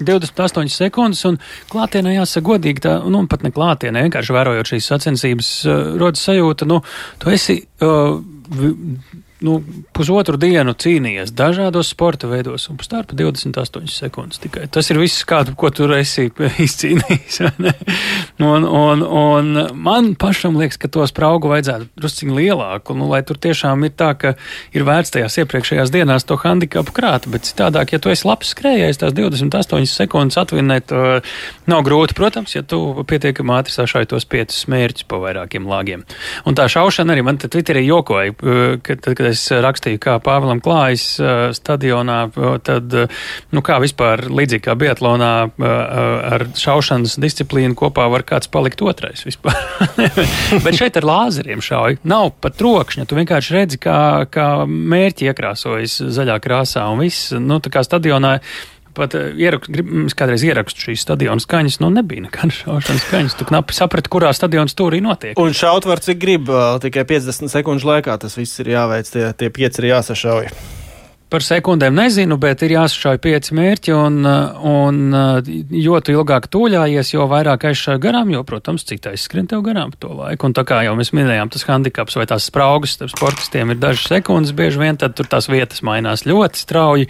28 0.06 0.74
sekundes, 0.74 1.24
un 1.30 1.40
klātienē 1.72 2.16
jāsaka 2.18 2.48
godīgi, 2.52 2.86
tā, 2.86 2.98
nu, 3.12 3.24
pat 3.32 3.46
ne 3.46 3.54
klātienē, 3.56 4.06
vienkārši 4.08 4.36
vērojot 4.36 4.74
šīs 4.74 4.92
sacensības, 4.94 5.54
uh, 5.68 5.82
rodas 6.00 6.28
sajūta, 6.30 6.70
nu, 6.70 6.82
tu 7.22 7.34
esi. 7.34 7.62
Uh, 7.84 8.22
nu, 9.46 9.60
pusotru 9.96 10.38
dienu 10.40 10.74
cīnījies 10.76 11.32
dažādos 11.38 11.92
sporta 11.94 12.28
veidos, 12.30 12.68
un 12.72 12.80
starp 12.84 13.14
28 13.18 13.88
sekundes 13.92 14.42
tikai. 14.44 14.68
Tas 14.72 14.90
ir 14.92 15.00
viss, 15.00 15.24
kādu, 15.28 15.56
ko 15.60 15.72
tur 15.74 15.94
esi 15.98 16.28
izcīnījis. 16.68 17.40
un, 18.44 18.68
un, 18.68 19.04
un 19.04 19.52
man 19.80 20.12
pašam 20.20 20.60
liekas, 20.60 20.80
ka 20.82 20.92
to 20.92 21.06
spraugu 21.10 21.52
vajadzētu 21.52 21.90
drusciņ 22.00 22.34
lielāku, 22.36 22.98
nu, 23.00 23.08
lai 23.12 23.22
tur 23.28 23.40
tiešām 23.40 23.88
ir 23.88 23.96
tā, 24.00 24.12
ka 24.20 24.34
ir 24.76 24.88
vērts 24.88 25.16
tajās 25.16 25.40
iepriekšējās 25.44 25.94
dienās 25.96 26.28
to 26.28 26.38
handikapu 26.40 26.96
krāt, 26.96 27.30
bet 27.32 27.48
citādāk, 27.48 27.96
ja 27.96 28.02
tu 28.04 28.12
esi 28.12 28.28
labs 28.28 28.52
skrējējs, 28.56 29.02
tās 29.04 29.16
28 29.16 29.88
sekundes 29.90 30.40
atvinēt 30.42 30.92
nav 31.70 31.86
grūti, 31.88 32.18
protams, 32.18 32.58
ja 32.58 32.64
tu 32.68 32.82
pietiekami 33.08 33.56
ātri 33.56 33.76
sašai 33.76 34.06
tos 34.10 34.28
piecus 34.30 34.66
mērķus 34.72 35.08
pa 35.10 35.20
vairākiem 35.24 35.68
lāgiem. 35.70 36.04
Un 36.50 36.58
tā 36.58 36.68
šaušana 36.72 37.16
arī 37.16 37.24
man 37.26 37.40
te 37.40 37.50
Twitterī 37.52 37.86
jokoja, 37.88 38.36
ka, 38.36 38.98
kad, 39.00 39.12
kad 39.18 39.29
es 39.30 39.46
rakstīju, 39.52 40.00
kā 40.04 40.18
Pāvēlam 40.24 40.62
klājas 40.64 41.06
stadionā, 41.58 42.20
tad, 42.66 42.96
nu, 43.56 43.64
kā 43.66 43.80
vispār 43.84 44.26
līdzīgi 44.30 44.66
kā 44.68 44.76
Biatlonā 44.80 45.34
ar 45.60 46.46
šaušanas 46.60 47.18
disciplīnu 47.22 47.78
kopā 47.80 48.08
var 48.12 48.26
kāds 48.28 48.52
palikt 48.52 48.84
otrais 48.86 49.26
vispār. 49.28 49.58
Bet 50.66 50.80
šeit 50.80 51.00
ar 51.00 51.08
lāzeriem 51.10 51.64
šauj. 51.64 52.00
Nav 52.10 52.34
pat 52.42 52.58
trokšņa. 52.60 53.08
Tu 53.10 53.20
vienkārši 53.20 53.56
redzi, 53.56 53.80
kā, 53.82 54.00
kā 54.32 54.50
mērķi 54.66 55.30
iekrāsojas 55.32 56.00
zaļā 56.18 56.40
krāsā 56.44 56.86
un 56.92 57.06
viss, 57.06 57.32
nu, 57.38 57.62
tā 57.64 57.74
kā 57.74 57.86
stadionā 57.86 58.38
pat 58.98 59.16
ierakstu, 59.16 59.86
es 60.08 60.18
kādreiz 60.18 60.44
ierakstu 60.48 60.90
šīs 60.90 61.06
stadiona 61.06 61.44
skaņas, 61.44 61.80
nu 61.84 61.92
nebija 61.94 62.26
nekādas 62.28 62.60
šaušanas 62.64 63.06
skaņas. 63.08 63.38
Tu 63.40 63.50
knapi 63.52 63.78
saprati, 63.78 64.12
kurā 64.12 64.34
stadionā 64.36 64.72
stūrī 64.72 65.04
notiek. 65.06 65.40
Un 65.40 65.56
šaut 65.58 65.88
var 65.90 66.04
cik 66.04 66.20
grib, 66.22 66.52
tikai 66.84 67.06
50 67.10 67.54
sekundžu 67.54 67.94
laikā 67.94 68.20
tas 68.22 68.38
viss 68.40 68.62
ir 68.64 68.74
jāveic, 68.76 69.10
tie, 69.14 69.30
tie 69.38 69.54
pieci 69.54 69.84
ir 69.84 69.92
jāsašauj. 69.94 70.54
Par 71.30 71.44
sekundēm 71.46 71.94
nezinu, 71.94 72.40
bet 72.42 72.64
ir 72.66 72.74
jāsašauj 72.74 73.20
pieci 73.22 73.54
mērķi, 73.54 73.94
un, 73.94 74.24
un 74.26 74.98
jo 75.78 76.00
tu 76.02 76.14
ilgāk 76.16 76.48
tūļājies, 76.50 77.12
jo 77.14 77.28
vairāk 77.30 77.68
aizšauj 77.70 78.00
garām, 78.02 78.32
jo, 78.34 78.42
protams, 78.48 78.82
cik 78.90 79.04
tā 79.06 79.14
izskrien 79.14 79.46
tev 79.50 79.62
garām 79.68 79.94
to 80.02 80.10
laiku. 80.10 80.50
Un 80.50 80.56
tā 80.58 80.64
kā 80.66 80.80
jau 80.88 80.96
mēs 80.98 81.12
minējām, 81.14 81.52
tas 81.54 81.68
handikaps 81.70 82.18
vai 82.18 82.26
tās 82.32 82.48
spraugas 82.50 82.96
starp 82.98 83.14
sportistiem 83.14 83.76
ir 83.76 83.78
dažas 83.78 84.08
sekundes, 84.10 84.56
bieži 84.58 84.82
vien 84.82 84.98
tad 84.98 85.14
tur 85.20 85.30
tās 85.30 85.46
vietas 85.52 85.84
mainās 85.86 86.26
ļoti 86.26 86.64
strauji. 86.64 87.10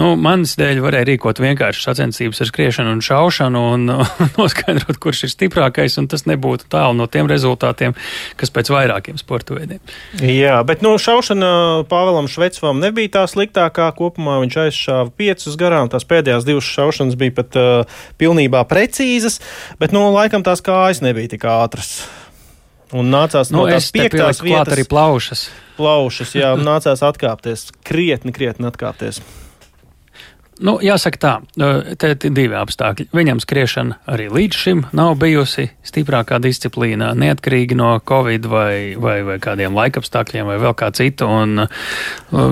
Nu, 0.00 0.16
manis 0.18 0.56
dēļ 0.58 0.82
varēja 0.82 1.10
rīkot 1.12 1.38
vienkārši 1.38 1.86
sacensības 1.86 2.42
ar 2.42 2.50
skriešanu 2.50 2.96
un 2.96 3.04
šaušanu 3.06 3.64
un 3.76 3.86
noskaidrot, 4.40 4.98
kurš 4.98 5.28
ir 5.28 5.34
stiprākais, 5.36 6.00
un 6.02 6.10
tas 6.10 6.26
nebūtu 6.26 6.66
tālu 6.74 6.98
no 6.98 7.06
tiem 7.06 7.30
rezultātiem, 7.30 7.94
kas 8.34 8.50
pēc 8.50 8.74
vairākiem 8.74 9.22
sporta 9.22 9.54
veidiem. 9.60 9.78
Jā, 10.18 10.58
bet 10.66 10.82
no 10.82 10.96
nu, 10.96 11.02
šaušana 11.06 11.54
Pāvēlam 11.86 12.26
Švecvam 12.30 12.82
nebija 12.82 13.14
tā 13.20 13.26
slikta 13.30 13.59
sliktākā. 13.60 13.90
Kopumā 13.96 14.40
viņš 14.42 14.56
aizšāva 14.64 15.10
piecus 15.16 15.56
garām. 15.56 15.90
Tās 15.90 16.04
pēdējās 16.04 16.46
divas 16.46 16.64
šaušanas 16.64 17.16
bija 17.16 17.36
pat 17.36 17.56
uh, 17.56 18.00
pilnībā 18.18 18.64
precīzas, 18.68 19.40
bet, 19.78 19.92
nu, 19.92 20.10
laikam 20.12 20.42
tās 20.42 20.60
kājas 20.60 21.02
nebija 21.02 21.36
tik 21.36 21.44
ātras. 21.44 22.06
Un 22.92 23.10
nācās 23.10 23.52
nu, 23.52 23.62
no 23.62 23.68
tās 23.70 23.90
piektās 23.92 24.40
vietas. 24.42 24.72
arī 24.74 24.84
plaušas. 24.88 25.50
Plaušas, 25.76 26.34
jā, 26.34 26.56
nācās 26.58 27.02
atkāpties, 27.06 27.70
krietni, 27.86 28.32
krietni 28.32 28.66
atkāpties. 28.66 29.20
Nu, 30.60 30.74
jāsaka 30.84 31.20
tā, 31.20 31.32
te 31.96 32.10
ir 32.12 32.32
divi 32.36 32.56
apstākļi. 32.58 33.06
Viņam 33.16 33.38
skriešana 33.40 33.96
arī 34.12 34.26
līdz 34.28 34.58
šim 34.60 34.82
nav 34.96 35.14
bijusi 35.22 35.70
stiprākā 35.88 36.36
disciplīna, 36.44 37.14
neatkarīgi 37.16 37.78
no 37.80 37.94
Covid 38.04 38.48
vai, 38.50 38.72
vai, 39.00 39.20
vai 39.24 39.38
kādiem 39.40 39.76
laikapstākļiem 39.78 40.50
vai 40.50 40.58
vēl 40.60 40.74
kā 40.76 40.90
citu. 40.96 41.28
Un, 41.32 41.64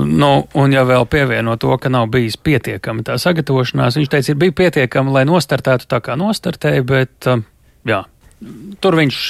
nu, 0.08 0.30
un 0.48 0.76
ja 0.76 0.84
vēl 0.88 1.04
pievieno 1.12 1.58
to, 1.60 1.74
ka 1.76 1.92
nav 1.92 2.08
bijis 2.14 2.38
pietiekami 2.40 3.04
tā 3.04 3.18
sagatavošanās, 3.20 3.98
viņš 4.00 4.12
teica, 4.14 4.32
ir 4.32 4.40
bija 4.40 4.56
pietiekami, 4.62 5.12
lai 5.12 5.26
nostartētu 5.28 5.90
tā 5.90 6.00
kā 6.04 6.16
nostartēja, 6.16 6.86
bet 6.88 7.28
jā. 7.88 8.06
Tur 8.78 8.94
viņš 8.94 9.20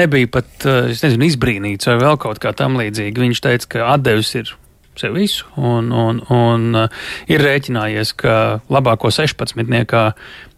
nebija 0.00 0.30
pat, 0.32 0.64
nezinu, 0.64 1.28
izbrīnīts 1.28 1.90
vai 1.90 1.98
vēl 2.00 2.18
kaut 2.18 2.42
kā 2.42 2.54
tam 2.56 2.80
līdzīgi. 2.80 3.22
Viņš 3.28 3.42
teica, 3.44 3.68
ka 3.74 3.90
atdevis 3.92 4.32
ir 4.40 4.54
sev 5.00 5.16
visu, 5.16 5.48
un, 5.56 5.92
un, 5.92 6.22
un 6.32 6.84
uh, 6.84 7.04
ir 7.30 7.44
rēķinājies, 7.44 8.14
ka 8.18 8.38
labāko 8.72 9.12
16. 9.12 10.12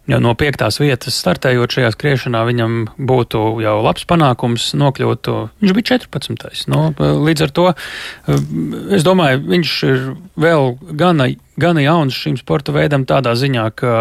Ja 0.05 0.19
no 0.21 0.35
piektās 0.37 0.77
vietas 0.77 1.15
startējot 1.17 1.73
šajā 1.73 1.89
skriešanā, 1.95 2.43
viņam 2.45 2.75
būtu 3.09 3.39
jau 3.63 3.73
labs 3.81 4.05
panākums 4.05 4.67
nokļūt. 4.77 5.29
Viņš 5.63 5.73
bija 5.73 5.95
14. 5.95 6.67
Nu, 6.69 6.83
līdz 7.25 7.47
ar 7.47 7.53
to 7.57 7.65
es 8.93 9.05
domāju, 9.07 9.41
viņš 9.49 9.73
ir 9.89 10.03
vēl 10.37 10.75
gana, 11.01 11.31
gana 11.57 11.87
jauns 11.87 12.21
šim 12.21 12.37
sporta 12.37 12.75
veidam 12.75 13.07
tādā 13.09 13.33
ziņā, 13.33 13.65
ka 13.81 13.95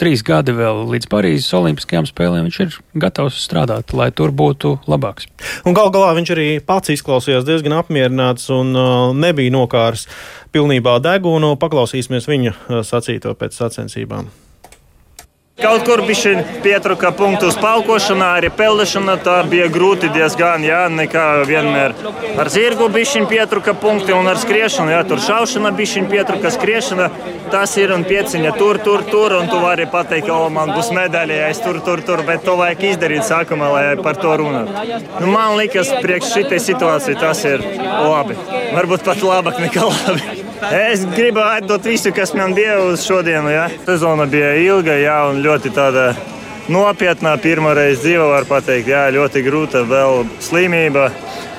trīs 0.00 0.24
gadi 0.26 0.54
vēl 0.56 0.84
līdz 0.92 1.10
Parīzes 1.12 1.52
Olimpiskajām 1.56 2.08
spēlēm 2.08 2.48
viņš 2.48 2.60
ir 2.64 2.78
gatavs 3.06 3.40
strādāt, 3.42 3.94
lai 3.96 4.10
tur 4.14 4.32
būtu 4.36 4.76
labāks. 4.90 5.28
Un 5.66 5.76
gal 5.76 5.92
galā 5.94 6.14
viņš 6.18 6.32
arī 6.36 6.48
pats 6.64 6.94
izklausījās 6.94 7.46
diezgan 7.48 7.78
apmierināts 7.80 8.50
un 8.54 8.72
uh, 8.76 9.12
nebija 9.16 9.54
nokārs 9.54 10.06
pilnībā 10.54 10.98
degunu. 11.04 11.56
Paklausīsimies 11.60 12.28
viņa 12.30 12.82
sacīto 12.86 13.36
pēc 13.38 13.56
sacensībām. 13.62 14.45
Kaut 15.56 15.86
kur 15.88 16.02
bija 16.04 16.42
pietrūka 16.60 17.14
punktu 17.16 17.46
uz 17.48 17.54
paukošanā, 17.56 18.26
arī 18.36 18.50
peldēšanā 18.52 19.14
tā 19.24 19.36
bija 19.48 19.70
grūti 19.72 20.10
diezgan. 20.12 20.60
Jā, 20.66 20.82
nekā 20.92 21.22
vienmēr 21.48 21.94
ar 22.42 22.50
zirgu 22.52 22.90
bija 22.92 23.22
pietrūka 23.30 23.72
punkti 23.80 24.12
un 24.12 24.28
ar 24.28 24.36
skriešanu. 24.36 24.92
Jā, 24.92 25.00
tur 25.08 25.22
šaušana 25.24 25.72
bija 25.78 26.04
pietrūka 26.12 26.52
skriešana. 26.58 27.08
Tas 27.48 27.72
ir 27.80 27.94
un 27.96 28.04
pieciņa 28.04 28.52
tur, 28.58 28.82
tur, 28.84 29.06
tur. 29.08 29.38
Un 29.38 29.48
tu 29.48 29.56
vari 29.62 29.88
pateikt, 29.88 30.28
ka 30.28 30.50
man 30.52 30.74
būs 30.76 30.92
medaļa, 30.92 31.40
ja 31.40 31.48
es 31.54 31.64
tur, 31.64 31.80
tur, 31.86 32.04
tur. 32.04 32.20
Bet 32.28 32.44
to 32.44 32.58
vajag 32.60 32.84
izdarīt 32.90 33.24
sākumā, 33.24 33.72
lai 33.72 33.84
par 34.04 34.20
to 34.20 34.36
runātu. 34.36 34.76
Nu, 35.22 35.30
man 35.32 35.56
liekas, 35.56 35.94
priekš 36.04 36.34
šitai 36.36 36.60
situācijai 36.68 37.16
tas 37.22 37.46
ir 37.48 37.64
labi. 37.64 38.36
Varbūt 38.76 39.08
pat 39.08 39.24
labāk 39.24 39.64
nekā 39.64 39.88
labi. 39.88 40.45
Es 40.72 41.04
gribu 41.16 41.42
atdot 41.44 41.84
visu, 41.84 42.12
kas 42.16 42.32
man 42.34 42.54
bija 42.56 42.78
uz 42.84 43.04
šodienu. 43.06 43.52
Ja. 43.52 43.68
Sezona 43.86 44.26
bija 44.30 44.54
ilga 44.60 44.96
jā, 45.00 45.18
un 45.30 45.42
ļoti 45.44 45.72
tāda 45.76 46.10
nopietna. 46.72 47.36
Pirmā 47.42 47.76
reize 47.76 48.02
dzīvo, 48.04 48.30
var 48.32 48.48
teikt, 48.64 48.90
jā, 48.94 49.06
ļoti 49.14 49.44
grūta, 49.46 49.84
vēl 49.88 50.24
slimība. 50.40 51.10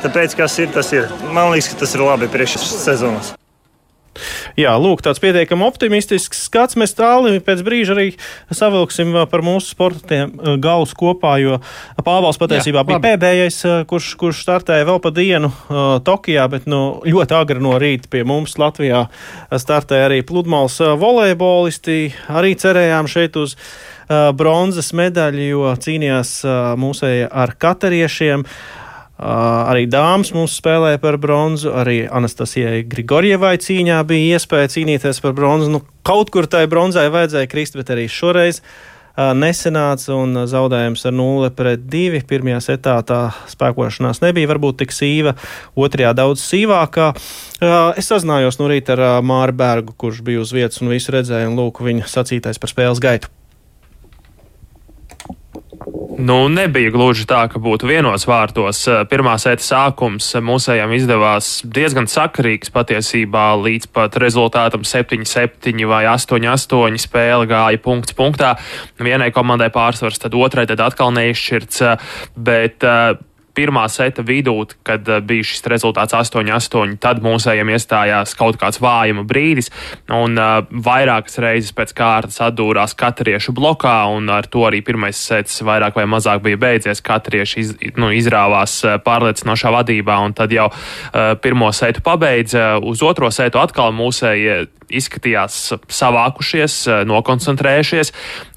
Tāpēc, 0.04 0.38
kas 0.38 0.60
ir, 0.62 0.72
tas 0.74 0.94
ir. 0.94 1.10
Man 1.32 1.54
liekas, 1.54 1.74
ka 1.74 1.84
tas 1.86 1.98
ir 1.98 2.06
labi 2.06 2.30
priekš 2.32 2.60
sezonas. 2.78 3.37
Jā, 4.60 4.74
lūk, 4.82 5.02
tāds 5.06 5.22
pietiekami 5.24 5.66
optimistisks 5.68 6.46
skats. 6.48 6.78
Mēs 6.80 6.96
tālāk 6.98 7.44
pēc 7.46 7.64
brīža 7.66 7.96
arī 7.96 8.08
savilksim 8.54 9.14
par 9.32 9.44
mūsu 9.46 9.74
sportiem 9.74 10.34
galus 10.64 10.96
kopā, 10.98 11.38
jo 11.42 11.60
Pāvils 12.04 12.40
patiesībā 12.40 12.82
Jā, 12.82 12.88
bija 12.88 12.98
labi. 13.00 13.10
pēdējais, 13.10 13.60
kurš, 13.90 14.14
kurš 14.22 14.42
startēja 14.46 14.88
vēl 14.88 15.02
pa 15.04 15.12
dienu 15.16 15.52
uh, 15.52 15.98
Tokijā, 16.06 16.48
bet 16.52 16.70
nu, 16.70 17.02
ļoti 17.08 17.38
agri 17.38 17.64
no 17.64 17.76
rīta 17.82 18.10
pie 18.12 18.24
mums 18.28 18.58
Latvijā 18.62 19.06
startēja 19.52 20.10
arī 20.10 20.24
pludmales 20.28 20.80
volejbolisti. 21.02 22.00
Arī 22.32 22.56
cerējām 22.60 23.10
šeit 23.12 23.38
uz 23.40 23.58
uh, 23.58 24.32
bronzas 24.38 24.94
medaļu, 24.98 25.48
jo 25.52 25.78
cīnījās 25.84 26.34
uh, 26.46 26.76
mūsēji 26.80 27.30
ar 27.32 27.56
katariešiem. 27.60 28.46
Uh, 28.48 28.78
Uh, 28.78 28.87
arī 29.18 29.88
dāmas 29.90 30.34
mums 30.36 30.58
spēlēja 30.60 31.00
par 31.02 31.18
bronzu, 31.22 31.72
arī 31.74 32.04
Anastasijai 32.06 32.84
Grigorjevai 32.90 33.56
cīņā 33.62 34.04
bija 34.10 34.38
iespēja 34.38 34.74
cīnīties 34.76 35.24
par 35.24 35.34
bronzu. 35.38 35.72
Nu, 35.74 35.82
kaut 36.06 36.30
kur 36.34 36.46
tai 36.50 36.68
bronzai 36.70 37.08
vajadzēja 37.14 37.50
krist, 37.50 37.80
bet 37.80 37.90
arī 37.94 38.06
šoreiz 38.12 38.62
nesenāca 39.18 40.14
un 40.14 40.44
zaudējums 40.46 41.08
ar 41.10 41.16
0 41.18 41.50
pret 41.58 41.88
2. 41.90 42.22
Pirmajā 42.30 42.60
setā 42.68 43.00
tā 43.02 43.22
spēkošanās 43.50 44.22
nebija 44.22 44.52
varbūt 44.52 44.84
tik 44.84 44.94
sīva, 44.94 45.34
otrajā 45.74 46.14
daudz 46.18 46.44
sīvākā. 46.46 47.10
Es 47.98 48.12
sazinājos 48.12 48.62
no 48.62 48.70
rīta 48.70 48.94
ar 48.94 49.26
Māru 49.26 49.58
Bergu, 49.58 49.98
kurš 49.98 50.22
bija 50.22 50.46
uz 50.46 50.54
vietas 50.54 50.84
un 50.86 50.94
visu 50.94 51.18
redzēja, 51.18 51.50
un 51.50 51.58
lūk, 51.58 51.82
viņa 51.82 52.06
sacītais 52.14 52.62
par 52.62 52.76
spēles 52.76 53.02
gaitu. 53.02 53.34
Nu, 56.18 56.48
nebija 56.50 56.90
gluži 56.90 57.28
tā, 57.30 57.44
ka 57.46 57.60
būtu 57.62 57.86
vienos 57.92 58.24
vārtos. 58.26 58.80
Pirmā 59.12 59.36
sēta 59.38 59.62
sākums 59.62 60.32
mūsējām 60.42 60.96
izdevās 60.98 61.50
diezgan 61.62 62.10
sakarīgs 62.10 62.74
patiesībā 62.74 63.52
līdz 63.62 63.86
pat 63.94 64.18
rezultātam 64.18 64.82
7-7 64.82 65.86
vai 65.86 66.08
8-8 66.10 66.98
spēle 67.06 67.46
gāja 67.52 67.82
punkts 67.86 68.18
punktā. 68.18 68.56
Vienai 68.98 69.30
komandai 69.36 69.70
pārsvars, 69.70 70.18
tad 70.24 70.34
otrai 70.34 70.66
tad 70.66 70.82
atkal 70.82 71.14
neizšķirts, 71.14 71.86
bet 72.34 72.82
pirmā 73.58 73.88
seta 73.90 74.24
vidū, 74.26 74.56
kad 74.86 75.08
eh, 75.10 75.22
bija 75.26 75.46
šis 75.48 75.66
rezultāts 75.72 76.16
8-8, 76.18 76.98
tad 77.02 77.24
mūsējiem 77.26 77.74
iestājās 77.74 78.36
kaut 78.38 78.60
kāds 78.62 78.82
vājuma 78.84 79.26
brīdis, 79.28 79.72
un 80.14 80.38
uh, 80.38 80.62
vairākas 80.72 81.40
reizes 81.44 81.74
pēc 81.76 81.94
kārtas 81.98 82.40
atdūrās 82.46 82.96
katriešu 82.98 83.56
blokā, 83.58 83.98
un 84.14 84.30
ar 84.34 84.48
to 84.52 84.66
arī 84.68 84.84
pirmais 84.86 85.18
sets 85.18 85.62
vairāk 85.66 85.98
vai 85.98 86.08
mazāk 86.10 86.44
bija 86.46 86.62
beidzies. 86.62 87.04
Katrieši 87.08 87.64
iz, 87.64 87.74
nu, 88.00 88.12
izrāvās 88.16 88.80
eh, 88.86 88.98
pārliecinošā 89.04 89.74
vadībā, 89.80 90.22
un 90.26 90.38
tad 90.38 90.54
jau 90.54 90.70
uh, 90.72 91.34
pirmo 91.42 91.72
setu 91.76 92.04
pabeidza. 92.06 92.78
Uz 92.84 93.04
otro 93.06 93.32
setu 93.34 93.62
atkal 93.62 93.96
mūsēji 93.96 94.68
izskatījās 94.88 95.56
savākušies, 95.92 96.76
nokoncentrējušies, 97.10 98.14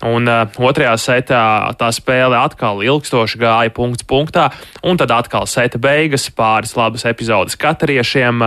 un 0.07 0.31
uh, 0.31 0.61
otrajā 0.63 0.95
setā 1.01 1.43
tā 1.79 1.91
spēle 1.95 2.39
atkal 2.39 2.85
ilgstoši 2.87 3.41
gāja 3.41 3.73
punkts 3.75 4.07
punktā, 4.07 4.51
un 4.87 4.90
tad 4.99 5.13
atkal 5.15 5.47
seta 5.51 5.79
beigas, 5.79 6.27
pāris 6.35 6.75
labas 6.79 7.05
epizodes 7.09 7.59
katariešiem, 7.61 8.43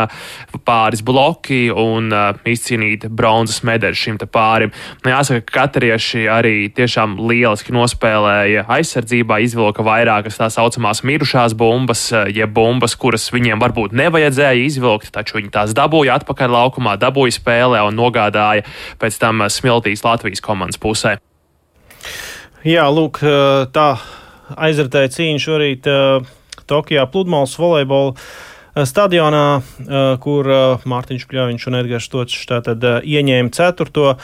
pāris 0.67 1.03
bloki 1.05 1.67
un 1.71 2.12
uh, 2.12 2.31
izcīnīt 2.50 3.07
bronzas 3.07 3.62
medaļu 3.63 4.00
šim 4.00 4.19
pārim. 4.23 4.73
Nu, 5.03 5.12
jāsaka, 5.13 5.45
ka 5.47 5.63
katarieši 5.63 6.25
arī 6.31 6.55
tiešām 6.75 7.15
lieliski 7.29 7.73
nospēlēja 7.75 8.65
aizsardzībā, 8.71 9.39
izvilka 9.43 9.85
vairākas 9.85 10.39
tā 10.39 10.50
saucamās 10.53 11.03
mirušās 11.07 11.55
bumbas, 11.57 12.05
jeb 12.33 12.53
bumbas, 12.55 12.95
kuras 13.00 13.29
viņiem 13.33 13.62
varbūt 13.63 13.95
nevajadzēja 13.97 14.65
izvilkt, 14.67 15.12
taču 15.15 15.39
viņi 15.39 15.53
tās 15.53 15.75
dabūja 15.77 16.19
atpakaļ 16.21 16.55
laukumā, 16.57 16.97
dabūja 17.01 17.38
spēlē 17.39 17.83
un 17.88 18.00
nogādāja 18.00 18.65
pēc 19.01 19.19
tam 19.21 19.45
smiltīs 19.51 20.05
Latvijas 20.05 20.43
komandas 20.43 20.81
pusē. 20.81 21.17
Jā, 22.63 22.88
lūk, 22.88 23.19
tā 23.75 23.88
aizritēja 24.57 25.13
cīņa 25.17 25.43
šorīt 25.43 25.88
Tokijā 26.69 27.05
pludmales 27.12 27.55
volejbola 27.60 28.15
stadionā, 28.89 29.62
kur 30.24 30.48
Mārtiņš 30.89 31.25
Kļaviņš 31.29 31.65
un 31.69 31.77
Edgars 31.77 32.10
Točs 32.10 32.45
tātad 32.50 32.81
ieņēma 33.05 33.53
ceturto 33.53 34.15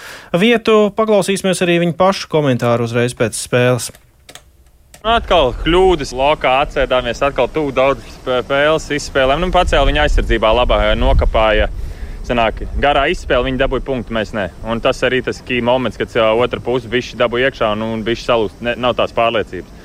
vietu. 0.41 0.77
Paklausīsimies 0.98 1.62
arī 1.65 1.79
viņu 1.83 1.98
pašu 2.00 2.31
komentāru 2.31 2.88
uzreiz 2.89 3.13
pēc 3.17 3.38
spēles. 3.38 3.91
Atkal 5.00 5.53
kļūdas, 5.62 6.09
lokā 6.12 6.57
atcēdāmies, 6.65 7.21
atkal 7.24 7.48
tuvu 7.53 7.71
daudz 7.71 8.03
spēles 8.17 8.89
izspēlēm. 8.98 9.45
Nu, 9.45 9.48
pacēla 9.53 9.88
viņa 9.88 10.01
aizsardzībā 10.07 10.50
labā, 10.57 10.81
nokapāja. 11.00 11.69
Sanāk, 12.27 12.65
garā 12.83 13.05
izspēle 13.09 13.48
viņa 13.48 13.62
dabūja 13.62 13.86
punktu, 13.88 14.13
mēs 14.13 14.33
ne. 14.36 14.50
Un 14.67 14.81
tas 14.83 15.00
arī 15.07 15.21
tas 15.25 15.39
key 15.45 15.63
moments, 15.65 15.98
kad 15.98 16.12
otra 16.19 16.59
puse 16.62 16.91
bija 16.91 17.15
dabūja 17.21 17.48
iekšā 17.48 17.71
un, 17.77 17.86
un 17.86 18.03
bija 18.03 18.19
salūst. 18.25 18.59
Ne, 18.65 18.75
nav 18.75 18.98
tās 19.00 19.15
pārliecības. 19.15 19.78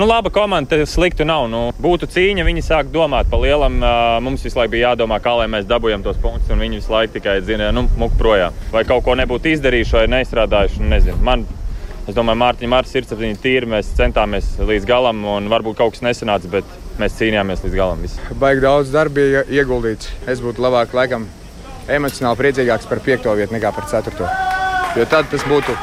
Nu, 0.00 0.06
laba 0.06 0.30
komanda, 0.30 0.86
sliktu 0.86 1.26
nav. 1.28 1.42
Nu, 1.52 1.58
būtu 1.76 2.06
cīņa, 2.08 2.44
viņi 2.46 2.62
sāk 2.64 2.88
domāt 2.88 3.26
par 3.28 3.42
lielam. 3.42 3.74
Mums 4.24 4.46
visu 4.46 4.56
laiku 4.56 4.72
bija 4.72 4.94
jādomā, 4.94 5.18
kā 5.20 5.34
lai 5.36 5.44
mēs 5.52 5.66
dabūjam 5.68 6.00
tos 6.00 6.16
punktus, 6.22 6.48
un 6.48 6.62
viņi 6.64 6.78
visu 6.78 6.94
laiku 6.94 7.18
tikai 7.18 7.34
zina, 7.44 7.66
nu, 7.76 7.82
muku 8.00 8.16
projām. 8.16 8.56
Vai 8.72 8.80
kaut 8.88 9.04
ko 9.04 9.12
nebūtu 9.20 9.52
izdarījuši 9.52 9.98
vai 9.98 10.06
neizstrādājuši, 10.14 10.86
nezinu. 10.88 11.20
Man, 11.28 11.44
es 12.08 12.16
domāju, 12.16 12.40
Mārtiņa 12.46 12.72
Mārcis 12.72 12.96
sirdsapziņa 12.96 13.40
tīra, 13.44 13.68
mēs 13.74 13.92
centāmies 14.00 14.48
līdz 14.72 14.88
galam, 14.88 15.20
un 15.36 15.52
varbūt 15.52 15.76
kaut 15.82 15.98
kas 15.98 16.06
nesanāca, 16.08 16.48
bet 16.56 16.74
mēs 16.96 17.20
cīnījāmies 17.20 17.68
līdz 17.68 17.76
galam. 17.82 18.00
Visu. 18.00 18.24
Baigi 18.40 18.64
daudz 18.64 18.96
darba 18.96 19.20
bija 19.20 19.44
ieguldīts. 19.52 20.08
Es 20.24 20.40
būtu 20.40 20.64
labāk, 20.64 20.96
laikam, 20.96 21.28
emocionāli 21.92 22.40
priecīgāks 22.40 22.88
par 22.88 23.04
piekto 23.04 23.36
vietu 23.36 23.52
nekā 23.58 23.76
par 23.76 23.92
ceturto. 23.92 24.32
Jo 24.96 25.04
tad 25.12 25.28
tas 25.28 25.44
būtu, 25.44 25.76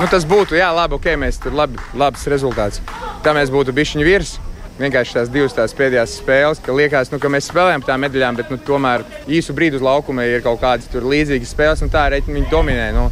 nu, 0.00 0.08
tas 0.08 0.24
būtu, 0.32 0.56
jā, 0.56 0.72
labi, 0.72 0.96
ok, 0.96 1.12
mēs 1.20 1.44
tur 1.44 1.60
labi, 1.60 1.90
labs 1.92 2.24
rezultāts 2.32 2.80
tā 3.24 3.34
mēs 3.36 3.52
būtu 3.54 3.74
bišķiņi 3.76 4.06
virs. 4.06 4.36
Vienkārši 4.74 5.14
tās 5.14 5.28
divas 5.30 5.54
tās 5.54 5.72
pēdējās 5.78 6.16
spēles, 6.18 6.58
ka 6.62 6.74
liekas, 6.74 7.12
nu, 7.12 7.20
ka 7.22 7.30
mēs 7.30 7.46
spēlējam 7.46 7.84
tām 7.86 8.02
medaļām, 8.02 8.40
bet 8.40 8.50
nu, 8.50 8.58
tomēr 8.58 9.04
īsu 9.30 9.54
brīdi 9.54 9.78
uz 9.78 9.84
laukuma 9.86 10.24
ir 10.26 10.42
kaut 10.42 10.58
kādas 10.64 10.90
līdzīgas 10.90 11.52
spēles, 11.54 11.84
un 11.86 11.92
tā 11.94 12.08
arī 12.08 12.24
viņi 12.26 12.50
dominē. 12.50 12.90
Nu, 12.96 13.08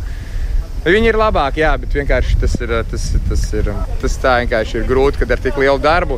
Viņi 0.82 1.12
ir 1.12 1.14
labāki, 1.14 1.60
jā, 1.62 1.76
bet 1.78 1.92
vienkārši 1.94 2.40
tas 2.42 2.56
ir, 2.58 2.72
tas, 2.90 3.04
tas 3.28 3.42
ir, 3.54 3.68
tas 4.02 4.16
tā 4.18 4.32
vienkārši 4.40 4.80
ir 4.80 4.88
grūti, 4.88 5.20
kad 5.20 5.30
ar 5.30 5.42
tik 5.44 5.60
lielu 5.62 5.78
darbu 5.78 6.16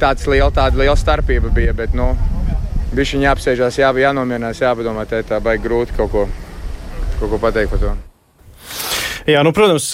tāds 0.00 0.26
liela, 0.28 0.50
tāda 0.52 0.82
liela 0.82 0.96
starpība 1.00 1.48
bija. 1.56 1.72
Bet, 1.76 1.94
nu, 1.96 2.10
bija 2.92 3.14
viņa 3.14 3.30
jāapsēžās, 3.30 3.80
jā, 3.80 3.94
jānomierinās, 4.04 4.60
jāpadomā, 4.60 5.06
tā 5.08 5.22
ir 5.22 5.30
tā 5.30 5.40
baigi 5.40 5.64
grūti 5.64 5.96
kaut 5.96 6.12
ko, 6.12 6.26
kaut 7.16 7.32
ko 7.32 7.40
pateikt 7.40 7.72
par 7.72 7.82
to. 7.86 7.96
Jā, 9.26 9.40
nu, 9.42 9.50
protams, 9.50 9.88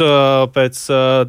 pēc 0.53 0.79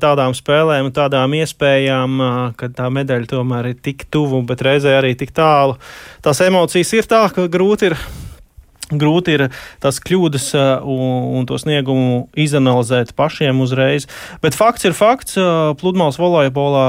tādām 0.03 0.33
spēlēm, 0.35 0.89
tādām 0.91 1.37
iespējām, 1.37 2.17
kad 2.59 2.73
tā 2.75 2.89
medaļa 2.91 3.29
tomēr 3.31 3.69
ir 3.69 3.77
tik 3.79 4.03
tuvu, 4.11 4.41
bet 4.43 4.59
reizē 4.65 4.97
arī 4.97 5.13
tik 5.15 5.31
tālu, 5.31 5.77
tās 6.25 6.41
emocijas 6.43 6.91
ir 6.97 7.07
tā, 7.07 7.23
ka 7.31 7.47
grūti 7.47 7.93
ir. 7.93 7.97
Grūti 8.93 9.37
ir 9.37 9.45
tās 9.81 10.01
kļūdas 10.03 10.49
un, 10.83 11.39
un 11.39 11.47
to 11.47 11.55
sniegumu 11.57 12.27
izanalizēt 12.35 13.15
pašiem 13.15 13.63
uzreiz. 13.63 14.09
Bet 14.43 14.59
fakts 14.59 14.83
ir 14.85 14.93
fakts. 14.93 15.39
Pludmales 15.79 16.19
volejbolā 16.19 16.87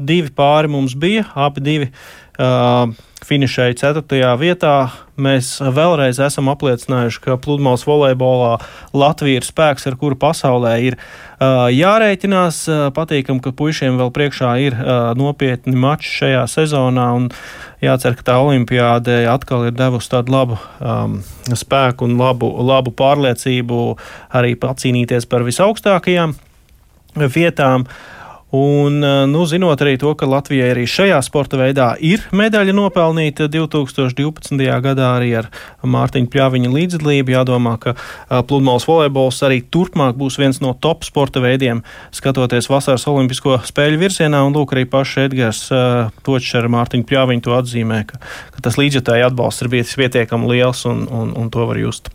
divi 0.00 0.32
pāri 0.34 0.72
mums 0.72 0.96
bija, 0.98 1.28
abi 1.36 1.62
divi 1.62 1.90
uh, 1.92 2.88
finišēja 3.28 3.76
4. 3.84 4.32
vietā. 4.40 4.78
Mēs 5.14 5.60
vēlreiz 5.62 6.18
esam 6.18 6.48
apliecinājuši, 6.50 7.20
ka 7.22 7.36
pludmales 7.38 7.84
volejbolā 7.86 8.56
Latvija 8.96 9.38
ir 9.38 9.46
spēks, 9.46 9.86
ar 9.86 9.94
kuru 10.00 10.18
pasaulē 10.18 10.72
ir 10.88 10.96
uh, 10.98 11.68
jārēķinās. 11.70 12.58
Uh, 12.66 12.86
patīkam, 12.94 13.38
ka 13.42 13.52
puišiem 13.54 14.00
vēl 14.00 14.10
priekšā 14.14 14.50
ir 14.64 14.74
uh, 14.74 15.12
nopietni 15.18 15.76
mači 15.78 16.10
šajā 16.16 16.42
sezonā. 16.50 17.06
Jācer, 17.84 18.16
ka 18.18 18.26
tā 18.32 18.40
olimpiāde 18.42 19.20
atkal 19.30 19.68
ir 19.68 19.76
devusi 19.78 20.10
tādu 20.16 20.34
labu 20.34 20.58
um, 20.80 21.20
spēku 21.46 22.08
un 22.08 22.18
labu, 22.18 22.50
labu 22.66 22.90
pārliecību 22.98 23.84
arī 24.34 24.56
pacīnīties 24.58 25.30
par 25.30 25.46
visaugstākajām 25.46 26.34
vietām. 27.14 27.86
Uh, 27.86 28.13
Un, 28.54 29.02
eh, 29.02 29.26
nu, 29.26 29.42
zinot 29.50 29.80
arī 29.82 29.96
to, 29.98 30.12
ka 30.14 30.28
Latvijai 30.30 30.68
arī 30.70 30.84
šajā 30.86 31.16
sporta 31.26 31.58
veidā 31.58 31.88
ir 31.98 32.22
medaļa 32.30 32.74
nopelnīta 32.76 33.48
2012. 33.50 34.62
gadā 34.84 35.08
arī 35.16 35.32
ar 35.40 35.48
Mārtiņu 35.82 36.30
Pļaviņu 36.30 36.70
līdzdalību, 36.70 37.34
jādomā, 37.34 37.74
ka 37.82 37.96
eh, 37.96 38.44
pludmales 38.46 38.86
volejbols 38.86 39.42
arī 39.42 39.58
turpmāk 39.66 40.14
būs 40.20 40.38
viens 40.38 40.62
no 40.62 40.70
top 40.78 41.02
sporta 41.02 41.42
veidiem, 41.42 41.82
skatoties 42.14 42.70
vasaras 42.70 43.08
olimpisko 43.10 43.58
spēļu 43.66 44.02
virzienā. 44.06 44.46
Un 44.46 44.54
lūk, 44.54 44.76
arī 44.76 44.86
pašs 44.86 45.24
Edgars 45.24 45.66
uh, 45.74 46.12
Točs 46.22 46.54
ar 46.54 46.70
Mārtiņu 46.70 47.08
Pļaviņu 47.10 47.48
to 47.48 47.58
atzīmē, 47.58 48.04
ka, 48.06 48.22
ka 48.54 48.68
tas 48.68 48.78
līdzjutēji 48.78 49.32
atbalsts 49.32 49.64
ir 49.64 49.72
bijis 49.74 49.98
pietiekami 49.98 50.54
liels 50.54 50.86
un, 50.90 51.08
un, 51.10 51.34
un 51.34 51.50
to 51.50 51.66
var 51.66 51.80
just. 51.80 52.12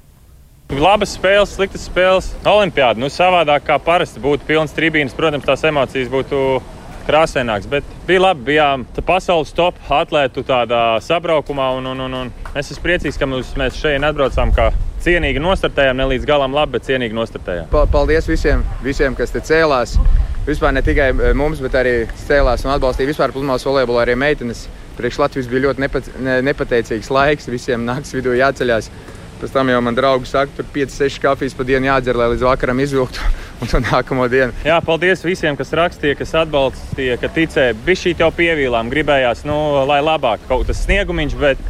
Labas 0.70 1.16
spēles, 1.18 1.56
sliktas 1.56 1.88
spēles. 1.90 2.28
Olimpiāda. 2.46 3.02
Nu, 3.02 3.08
savādāk 3.10 3.64
kā 3.66 3.80
parasti 3.82 4.22
būtu 4.22 4.46
pilns 4.46 4.76
tribīnas. 4.78 5.16
Protams, 5.18 5.48
tās 5.48 5.64
emocijas 5.66 6.12
būtu 6.14 6.60
krāsaināks. 7.08 7.66
Bet 7.72 7.88
bija 8.06 8.22
labi, 8.28 8.46
bijām 8.52 8.84
pasaules 9.08 9.50
top 9.58 9.80
atlētu 9.90 10.44
tādā 10.46 11.00
sabraukumā. 11.02 11.72
Un, 11.80 11.90
un, 11.90 12.06
un, 12.06 12.18
un 12.22 12.54
es 12.54 12.70
esmu 12.70 12.86
priecīgs, 12.86 13.18
ka 13.18 13.26
mums, 13.26 13.56
mēs 13.58 13.82
šeit 13.82 14.06
atbraucām. 14.06 14.54
Cienīgi 15.02 15.42
nostartējām, 15.42 15.98
ne 15.98 16.10
līdz 16.14 16.30
galam 16.30 16.54
labi, 16.54 16.78
bet 16.78 16.86
cienīgi 16.86 17.18
nostartējām. 17.18 17.74
Paldies 17.90 18.30
visiem, 18.30 18.62
visiem 18.86 19.18
kas 19.18 19.34
te 19.34 19.42
cēlās. 19.42 19.98
Vispār 20.46 20.76
ne 20.76 20.86
tikai 20.86 21.10
eh, 21.16 21.34
mums, 21.34 21.64
bet 21.66 21.82
arī 21.82 21.96
cēlās 22.28 22.62
un 22.68 22.76
atbalstīja 22.76 23.10
vispār 23.10 23.34
pludmales 23.34 23.66
volejbolu 23.66 24.04
arī 24.04 24.14
meitenes. 24.20 24.68
Priekš 25.00 25.24
Latvijas 25.24 25.50
bija 25.50 25.66
ļoti 25.70 25.82
nepat, 25.82 26.18
ne, 26.22 26.42
nepateicīgs 26.46 27.10
laiks, 27.16 27.50
visiem 27.50 27.90
naktas 27.90 28.14
vidū 28.14 28.38
jāceļās. 28.38 28.92
Pēc 29.40 29.54
tam 29.56 29.70
jau 29.72 29.80
man 29.80 29.96
draugi 29.96 30.28
saka, 30.28 30.52
tur 30.58 30.66
5-6 30.74 31.22
kafijas 31.24 31.54
pa 31.56 31.64
dienu 31.64 31.88
jādzer, 31.88 32.18
lai 32.20 32.28
līdz 32.34 32.44
vakaram 32.44 32.80
izvilktu 32.84 33.24
un 33.64 33.72
to 33.72 33.80
nākamo 33.86 34.26
dienu. 34.32 34.52
Jā, 34.68 34.82
paldies 34.84 35.24
visiem, 35.24 35.56
kas 35.60 35.72
rakstīja, 35.80 36.18
kas 36.20 36.36
atbalstīja, 36.42 37.16
ka 37.22 37.30
ticēja. 37.36 37.78
Bija 37.86 38.02
šī 38.02 38.16
jau 38.20 38.32
pievīlām, 38.36 38.92
gribējās, 38.92 39.46
nu, 39.48 39.56
lai 39.88 40.02
labāk 40.04 40.44
kaut 40.50 40.68
tas 40.68 40.84
sniegumiņš, 40.84 41.38
bet 41.40 41.64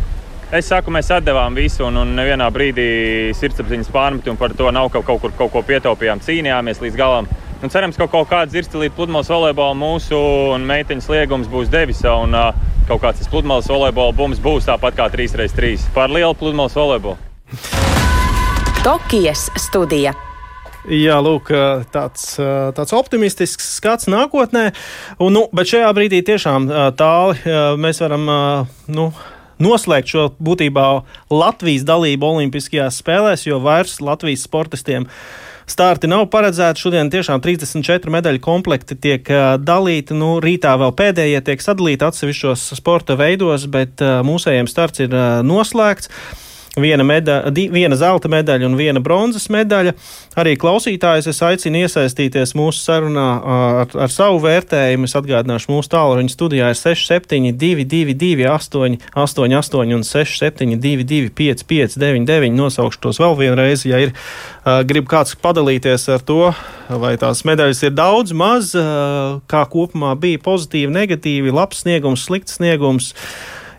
es 0.49 0.71
saku, 0.71 0.89
mēs 0.95 1.11
atdevām 1.13 1.53
visu 1.57 1.85
un, 1.85 2.01
un 2.01 2.15
nevienā 2.17 2.49
brīdī 2.53 2.89
sirdsapziņas 3.37 3.93
pārmetumu 3.93 4.41
par 4.41 4.57
to 4.57 4.73
nav 4.73 4.89
kaut, 4.89 5.05
kaut 5.05 5.21
kur 5.21 5.37
kaut 5.37 5.53
ko 5.53 5.65
pietaupījām, 5.69 6.25
cīnījāmies 6.25 6.81
līdz 6.81 6.97
galam. 6.97 7.29
Un 7.61 7.69
cerams, 7.69 7.99
ka 7.99 8.07
kaut 8.09 8.29
kāda 8.31 8.49
dzirstelīta 8.49 8.95
pludmales 8.95 9.29
volejbola 9.29 9.77
mūsu 9.77 10.17
un 10.55 10.65
meiteņas 10.65 11.09
liegums 11.11 11.51
būs 11.51 11.69
devis. 11.69 12.01
Un 12.07 12.33
uh, 12.33 12.53
kaut 12.87 13.03
kāds 13.03 13.27
pludmales 13.29 13.67
volejbola 13.69 14.15
bums 14.15 14.39
būs 14.41 14.71
tāpat 14.71 14.95
kā 14.97 15.09
3x3 15.13 15.91
par 15.93 16.09
lielu 16.09 16.33
pludmales 16.39 16.79
volejbolu. 16.79 17.28
Tokijas 18.83 19.49
studija. 19.57 20.13
Jā, 20.89 21.17
lūk, 21.21 21.49
tāds, 21.91 22.31
tāds 22.77 22.93
optimistisks 22.95 23.73
skats 23.77 24.07
nākotnē. 24.09 24.69
Un, 25.19 25.35
nu, 25.35 25.41
bet 25.53 25.69
šajā 25.73 25.89
brīdī 25.97 26.21
tiešām 26.25 26.69
tāli 26.97 27.57
mēs 27.81 27.99
varam 28.05 28.29
nu, 28.87 29.09
noslēgt 29.59 30.13
šo 30.13 30.29
būtībā 30.39 30.87
Latvijas 31.33 31.85
dalību 31.89 32.31
Olimpiskajās 32.31 33.01
spēlēs, 33.03 33.45
jo 33.49 33.59
vairs 33.65 33.99
Latvijas 33.99 34.47
sportistiem 34.47 35.09
starti 35.69 36.09
nav 36.09 36.29
paredzēti. 36.33 36.81
Šodien 36.81 37.11
tiešām 37.13 37.43
34 37.43 38.13
medaļu 38.15 38.41
komplekti 38.41 38.97
tiek 38.97 39.33
dalīti. 39.61 40.17
Nu, 40.17 40.37
rītā 40.41 40.77
vēl 40.79 40.95
pēdējie 40.97 41.43
tiek 41.49 41.65
sadalīti 41.65 42.07
atsevišķos 42.07 42.69
sporta 42.79 43.19
veidos, 43.19 43.67
bet 43.69 44.01
mūsējiem 44.01 44.71
starts 44.71 45.03
ir 45.05 45.17
noslēgts 45.45 46.13
viena, 46.83 47.05
medaļa, 47.07 47.51
di, 47.55 47.67
viena 47.73 47.97
zelta 47.99 48.29
medaļa 48.31 48.67
un 48.67 48.77
viena 48.79 49.01
bronzas 49.03 49.49
medaļa. 49.53 49.93
Arī 50.39 50.55
klausītājus 50.59 51.29
es 51.31 51.41
aicinu 51.45 51.83
iesaistīties 51.83 52.55
mūsu 52.57 52.83
sarunā 52.83 53.27
ar, 53.39 53.93
ar 54.05 54.13
savu 54.13 54.41
vērtējumu. 54.43 55.09
Es 55.09 55.17
atgādināšu, 55.19 55.71
mūsu 55.73 55.91
tālruņa 55.93 56.33
studijā 56.33 56.71
ir 56.73 56.79
6722, 56.79 58.47
888 58.49 59.95
un 59.97 60.05
672, 60.07 61.33
559, 61.39 62.55
nosaukšu 62.57 63.03
tos 63.07 63.21
vēl 63.21 63.37
vienreiz, 63.39 63.85
ja 63.89 64.01
ir 64.05 64.15
grib 64.89 65.07
kāds 65.09 65.35
padalīties 65.39 66.07
ar 66.13 66.23
to, 66.25 66.41
vai 67.01 67.15
tās 67.21 67.43
medaļas 67.47 67.83
ir 67.85 67.95
daudz, 67.97 68.33
maz, 68.37 68.73
kā 69.49 69.63
kopumā 69.71 70.15
bija 70.19 70.41
pozitīvi, 70.45 70.93
negatīvi, 70.95 71.53
labs 71.55 71.83
sniegums, 71.83 72.25
slikts 72.27 72.59
sniegums 72.59 73.13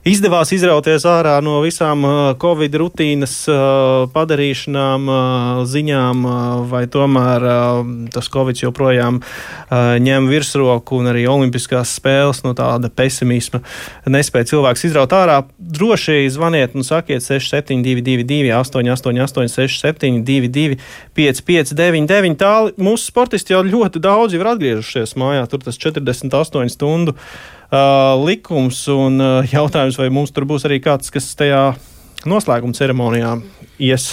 izdevās 0.08 0.52
izrauties 0.54 1.04
ārā 1.08 1.36
no 1.44 1.58
visām 1.64 2.04
uh, 2.06 2.18
Covid 2.40 2.76
rutīnas 2.80 3.34
uh, 3.50 4.06
padarīšanām, 4.14 5.10
uh, 5.10 5.60
ziņām, 5.68 6.24
vai 6.70 6.84
tomēr 6.90 7.44
tas 8.12 8.28
Covid 8.32 8.58
joprojām 8.62 9.20
ņem 9.70 10.26
virsroku 10.30 10.98
un 11.00 11.10
arī 11.12 11.24
Olimpiskās 11.30 11.92
spēles 11.98 12.42
no 12.44 12.52
tāda 12.58 12.90
pesimisma 12.92 13.60
nespēja 14.10 14.50
cilvēks 14.52 14.86
izraut 14.88 15.14
ārā. 15.16 15.40
Droši 15.58 16.24
zvaniet 16.32 16.74
un 16.78 16.86
sakiet 16.86 17.24
6722, 17.24 18.50
888, 18.56 19.52
672, 19.54 20.80
559, 21.16 22.40
tālāk. 22.40 22.80
Mūsu 22.80 23.10
sportisti 23.10 23.54
jau 23.54 23.62
ļoti 23.66 24.02
daudz 24.02 24.36
ir 24.36 24.52
atgriežušies 24.54 25.16
mājā, 25.20 25.46
tur 25.50 25.64
tas 25.64 25.80
48 25.80 26.74
stundu 26.74 27.16
likums. 28.24 28.82
Un 28.90 29.20
uh, 29.22 29.46
jautājums, 29.46 29.98
vai 30.00 30.10
mums 30.12 30.34
tur 30.34 30.46
būs 30.48 30.66
arī 30.68 30.80
kāds, 30.82 31.12
kas 31.14 31.30
tajā 31.38 31.64
noslēguma 32.28 32.76
ceremonijā 32.76 33.36
ies. 33.80 34.12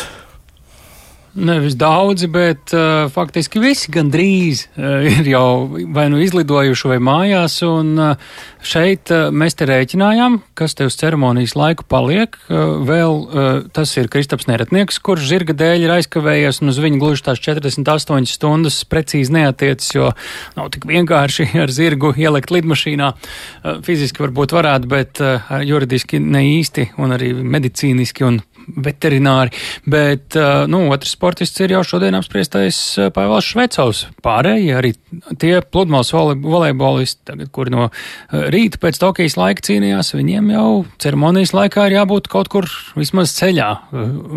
Nevis 1.38 1.76
daudzi, 1.78 2.26
bet 2.34 2.72
uh, 2.74 3.12
faktiski 3.14 3.60
visi 3.62 3.92
gandrīz 3.94 4.64
uh, 4.74 5.06
ir 5.06 5.28
jau 5.30 5.68
vai 5.94 6.08
nu 6.10 6.18
izlidojuši 6.24 6.90
vai 6.90 6.98
mājās. 7.04 7.60
Un 7.68 7.92
uh, 8.02 8.40
šeit 8.66 9.12
uh, 9.14 9.28
mēs 9.30 9.54
te 9.60 9.68
rēķinājām, 9.70 10.40
kas 10.58 10.74
te 10.74 10.88
uz 10.90 10.98
ceremonijas 10.98 11.54
laiku 11.54 11.86
paliek. 11.86 12.40
Uh, 12.50 12.82
vēl 12.90 13.22
uh, 13.22 13.46
tas 13.70 13.94
ir 14.02 14.10
Kristaps 14.10 14.50
Neretnieks, 14.50 14.98
kurš 14.98 15.30
zirga 15.30 15.54
dēļ 15.62 15.86
ir 15.86 15.96
aizkavējies, 16.00 16.64
un 16.64 16.74
uz 16.74 16.82
viņu 16.82 17.04
gluži 17.06 17.28
tās 17.30 17.44
48 17.46 18.34
stundas 18.34 18.82
precīzi 18.90 19.38
neatiecas, 19.38 19.94
jo 19.94 20.10
nav 20.58 20.74
tik 20.74 20.90
vienkārši 20.90 21.52
ar 21.68 21.70
zirgu 21.70 22.16
ielikt 22.18 22.56
lidmašīnā. 22.58 23.14
Uh, 23.14 23.78
fiziski 23.86 24.26
varbūt 24.26 24.58
varētu, 24.58 24.90
bet 24.90 25.22
uh, 25.22 25.54
juridiski 25.62 26.18
ne 26.18 26.48
īsti, 26.58 26.96
un 26.98 27.14
arī 27.14 27.36
medicīniski 27.38 28.26
un 28.26 28.42
veterināri, 28.68 29.54
bet, 29.88 30.36
nu, 30.68 30.84
otrs 30.92 31.14
sportists 31.16 31.62
ir 31.64 31.74
jau 31.78 31.84
šodien 31.88 32.18
apspriestais 32.18 32.80
Pāvils 33.16 33.48
Švecovs. 33.48 34.04
Pārējie 34.24 34.74
arī 34.76 34.94
tie 35.40 35.60
pludmales 35.64 36.12
volejbolisti, 36.14 37.22
tagad, 37.32 37.52
kuri 37.56 37.74
no 37.74 37.88
rīta 38.32 38.82
pēc 38.82 39.00
Tokijas 39.02 39.38
laika 39.40 39.64
cīnījās, 39.70 40.14
viņiem 40.18 40.52
jau 40.52 40.70
ceremonijas 41.02 41.54
laikā 41.56 41.88
ir 41.88 41.98
jābūt 42.00 42.30
kaut 42.32 42.52
kur 42.52 42.68
vismaz 42.98 43.34
ceļā, 43.38 43.70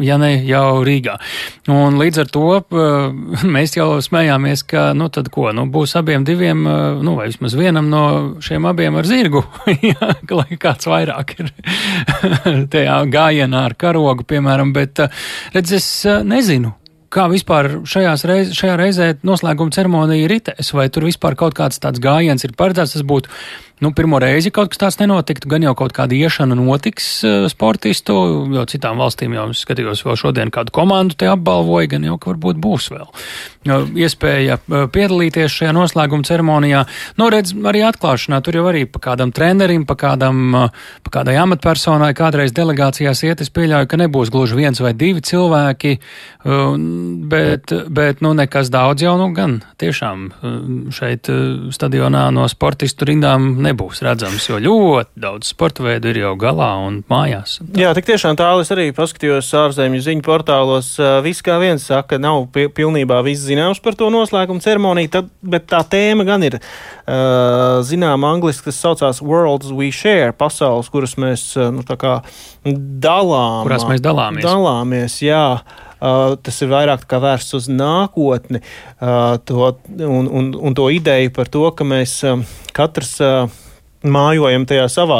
ja 0.06 0.18
ne 0.20 0.32
jau 0.46 0.80
Rīgā. 0.86 1.16
Un 1.70 1.98
līdz 2.00 2.22
ar 2.24 2.30
to 2.32 2.46
mēs 3.56 3.76
jau 3.76 3.88
smējāmies, 4.04 4.64
ka, 4.70 4.90
nu, 4.96 5.10
tad 5.12 5.30
ko, 5.34 5.50
nu, 5.56 5.66
būs 5.70 5.96
abiem 5.98 6.24
diviem, 6.28 6.62
nu, 7.02 7.16
vai 7.18 7.30
vismaz 7.30 7.56
vienam 7.58 7.90
no 7.90 8.04
šiem 8.44 8.68
abiem 8.70 8.98
ar 9.00 9.08
zirgu, 9.08 9.44
lai 10.40 10.60
kāds 10.60 10.88
vairāk 10.90 11.36
ir 11.40 11.52
tajā 12.72 13.00
gājienā 13.10 13.66
ar 13.70 13.76
karogu 13.80 14.19
dialogu, 14.20 14.26
piemēram, 14.26 14.72
bet 14.72 15.00
eh, 15.00 15.10
redz, 15.54 15.72
es 15.72 16.06
eh, 16.06 16.22
nezinu, 16.24 16.74
kā 17.10 17.26
vispār 17.30 17.80
reiz, 17.84 18.52
šajā 18.56 18.76
reizē 18.78 19.08
noslēguma 19.26 19.74
ceremonija 19.74 20.30
ritēs, 20.30 20.72
vai 20.76 20.88
tur 20.92 21.08
vispār 21.08 21.36
kaut 21.38 21.56
kāds 21.58 21.82
tāds 21.82 22.02
gājiens 22.02 22.46
ir 22.46 22.54
paredzēts, 22.58 22.96
tas 22.98 23.06
būtu 23.06 23.32
Nu, 23.80 23.94
pirmo 23.96 24.18
reizi 24.20 24.50
kaut 24.52 24.74
kas 24.74 24.80
tāds 24.80 24.98
nenotiktu, 25.00 25.48
gan 25.48 25.64
jau 25.64 25.72
kaut 25.72 25.94
kāda 25.96 26.12
iešana 26.12 26.52
notiks 26.58 27.06
uh, 27.24 27.46
sportistu, 27.48 28.12
jo 28.52 28.64
citām 28.68 29.00
valstīm 29.00 29.32
jau 29.32 29.46
skatījos 29.56 30.02
vēl 30.04 30.18
šodien 30.20 30.52
kādu 30.52 30.74
komandu 30.76 31.16
te 31.16 31.30
apbalvoja, 31.32 31.88
gan 31.94 32.04
jau, 32.04 32.18
ka 32.20 32.34
varbūt 32.34 32.60
būs 32.60 32.90
vēl 32.92 33.08
iespēja 34.04 34.58
uh, 34.60 34.84
piedalīties 34.92 35.56
šajā 35.56 35.72
noslēguma 35.76 36.28
ceremonijā. 36.28 36.82
Nu, 37.16 37.30
redz, 37.32 37.54
arī 37.56 37.80
atklāšanā 37.88 38.42
tur 38.44 38.60
jau 38.60 38.66
arī 38.68 38.84
pa 38.84 39.00
kādam 39.08 39.32
trenerim, 39.32 39.88
pa 39.88 39.96
kādam, 40.04 40.44
uh, 40.52 40.84
pa 41.06 41.14
kādai 41.16 41.38
amatpersonai 41.40 42.12
kādreiz 42.16 42.52
delegācijās 42.56 43.24
iet, 43.24 43.40
es 43.40 43.52
pieļauju, 43.52 43.88
ka 43.88 44.00
nebūs 44.00 44.32
gluži 44.32 44.60
viens 44.60 44.84
vai 44.84 44.92
divi 44.92 45.24
cilvēki, 45.24 45.96
uh, 45.96 46.76
bet, 47.30 47.72
bet, 47.88 48.20
nu, 48.24 48.34
nekas 48.36 48.70
daudz 48.72 49.02
jau, 49.04 49.16
nu, 49.20 49.30
gan 49.36 49.58
tiešām 49.80 50.28
uh, 50.30 50.60
šeit 50.94 51.30
uh, 51.32 51.70
stadionā 51.74 52.28
no 52.34 52.46
sportistu 52.50 53.08
rindām 53.08 53.54
ne 53.60 53.70
nebūs 53.70 54.02
redzams, 54.04 54.46
jo 54.50 54.58
ļoti 54.62 55.22
daudz 55.22 55.50
sporta 55.52 55.84
veidu 55.86 56.10
ir 56.10 56.20
jau 56.24 56.34
galā 56.40 56.70
un 56.84 57.00
mājās. 57.10 57.58
Un 57.62 57.78
Jā, 57.78 57.92
tik 57.96 58.08
tiešām 58.08 58.38
tālu 58.38 58.64
es 58.64 58.72
arī 58.74 58.88
paskatījos 58.96 59.50
ārzemju 59.62 60.02
ziņu 60.06 60.24
portālos. 60.26 60.92
Viss 61.24 61.44
kā 61.46 61.58
viens 61.62 61.86
saka, 61.90 62.18
nav 62.20 62.48
pilnībā 62.54 63.20
viss 63.26 63.46
zināms 63.46 63.82
par 63.82 63.98
to 63.98 64.10
noslēgumu 64.12 64.62
ceremoniju, 64.64 65.12
tad, 65.16 65.30
bet 65.42 65.68
tā 65.70 65.82
tēma 65.94 66.26
gan 66.28 66.46
ir 66.46 66.58
uh, 66.60 67.80
zināma 67.86 68.34
angliski, 68.34 68.68
kas 68.68 68.80
saucās 68.82 69.22
Worlds 69.24 69.72
We 69.74 69.92
Share, 69.94 70.34
pasaules, 70.36 70.90
kuras 70.92 71.16
mēs 71.20 71.52
nu, 71.74 71.84
dalām. 71.84 73.62
Kurās 73.68 73.86
mēs 73.88 74.02
dalāmies. 74.04 74.46
Dalāmies, 74.46 75.20
jā. 75.24 75.44
Uh, 76.00 76.34
tas 76.40 76.56
ir 76.64 76.70
vairāk 76.72 77.04
vērsts 77.04 77.56
uz 77.58 77.66
nākotni 77.68 78.62
uh, 78.62 79.36
to, 79.44 79.72
un, 80.06 80.28
un, 80.28 80.52
un 80.56 80.76
to 80.76 80.88
ideju 80.92 81.32
par 81.36 81.50
to, 81.52 81.66
ka 81.76 81.84
mēs 81.84 82.14
uh, 82.24 82.40
katrs 82.76 83.18
mājojam 84.00 84.64
tajā 84.64 84.86
savā, 84.88 85.18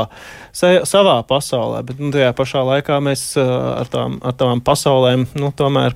savā 0.57 1.19
pasaulē, 1.29 1.83
bet 1.85 1.99
nu, 2.01 2.09
tajā 2.15 2.31
pašā 2.33 2.63
laikā 2.65 2.97
mēs 3.05 3.25
ar, 3.37 3.91
tām, 3.93 4.17
ar 4.25 4.39
tām 4.41 4.63
pasaulēm 4.65 5.27
nu, 5.37 5.51
tomēr 5.53 5.93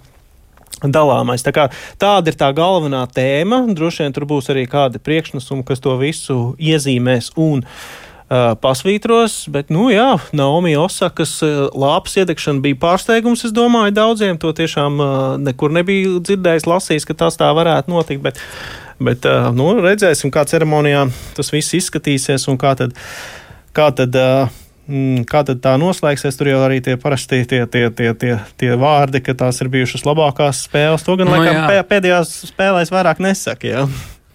dalāmais. 0.84 1.40
Tā 1.46 1.54
kā, 1.56 1.70
tāda 1.96 2.28
ir 2.28 2.36
tā 2.36 2.50
galvenā 2.52 3.06
tēma. 3.08 3.62
Droši 3.72 4.04
vien 4.04 4.12
tur 4.12 4.28
būs 4.28 4.52
arī 4.52 4.66
kādi 4.68 5.00
priekšnesumi, 5.00 5.64
kas 5.64 5.80
to 5.80 5.96
visu 5.96 6.38
iezīmēs 6.60 7.32
un 7.40 7.64
uh, 7.64 8.03
pasvītros, 8.30 9.44
bet, 9.52 9.68
nu 9.74 9.90
jā, 9.92 10.14
Naomi 10.32 10.72
Osakas 10.80 11.36
lāpas 11.76 12.16
iedegšana 12.22 12.64
bija 12.64 12.78
pārsteigums, 12.80 13.44
es 13.44 13.52
domāju, 13.54 13.92
daudziem 13.94 14.40
to 14.40 14.54
tiešām 14.56 14.96
nekur 15.44 15.74
nebija 15.74 16.16
dzirdējis, 16.24 16.68
lasījis, 16.70 17.06
ka 17.10 17.18
tas 17.26 17.36
tā 17.40 17.50
varētu 17.54 17.92
notikt, 17.92 18.24
bet, 18.24 18.40
bet 18.96 19.28
nu, 19.56 19.74
redzēsim, 19.84 20.32
kā 20.34 20.46
ceremonijā 20.48 21.06
tas 21.36 21.52
viss 21.52 21.76
izskatīsies 21.76 22.48
un 22.48 22.60
kā 22.60 22.72
tad, 22.80 22.96
kā 23.76 23.90
tad 23.92 24.16
mm, 24.16 25.24
Kā 25.28 25.40
tad 25.48 25.62
tā 25.64 25.78
noslēgsies? 25.80 26.36
Tur 26.36 26.50
jau 26.50 26.58
arī 26.60 26.82
tie 26.84 26.98
parasti 27.00 27.38
tie, 27.48 27.62
tie, 27.64 27.86
tie, 27.88 28.10
tie, 28.20 28.34
tie 28.60 28.74
vārdi, 28.76 29.22
ka 29.24 29.32
tās 29.32 29.62
ir 29.64 29.70
bijušas 29.72 30.04
labākās 30.04 30.66
spēles. 30.66 31.06
To 31.06 31.16
gan, 31.16 31.30
no, 31.30 31.38
nu 31.38 31.40
laikam, 31.40 31.86
pēdējās 31.88 32.34
spēlēs 32.50 32.92
vairāk 32.92 33.22
nesaka. 33.24 33.70
Jā. 33.70 33.86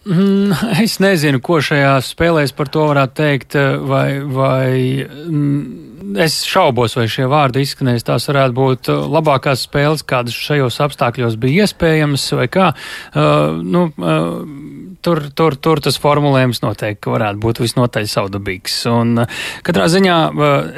Mm, 0.09 0.55
es 0.83 0.97
nezinu, 1.03 1.41
ko 1.43 1.59
šajās 1.63 2.13
spēlēs 2.15 2.55
par 2.57 2.71
to 2.73 2.87
varētu 2.89 3.17
teikt, 3.19 3.57
vai, 3.85 4.19
vai 4.25 4.69
mm, 5.05 5.89
es 6.25 6.41
šaubos, 6.49 6.95
vai 6.97 7.05
šie 7.11 7.27
vārdi 7.29 7.63
izskanēs. 7.65 8.07
Tās 8.07 8.29
varētu 8.31 8.57
būt 8.57 8.89
labākās 8.89 9.67
spēles, 9.67 10.05
kādas 10.07 10.37
šajos 10.37 10.79
apstākļos 10.87 11.37
bija 11.41 11.67
iespējamas, 11.67 12.25
vai 12.39 12.47
kā. 12.51 12.71
Uh, 13.13 13.59
nu, 13.61 13.89
uh, 13.97 14.88
tur, 15.01 15.21
tur, 15.35 15.55
tur 15.55 15.81
tas 15.83 15.97
formulējums 16.01 16.61
noteikti 16.63 17.11
varētu 17.11 17.41
būt 17.43 17.61
visnotaļ 17.63 18.07
savdabīgs. 18.09 18.75
Un 18.91 19.23
katrā 19.65 19.87
ziņā 19.91 20.17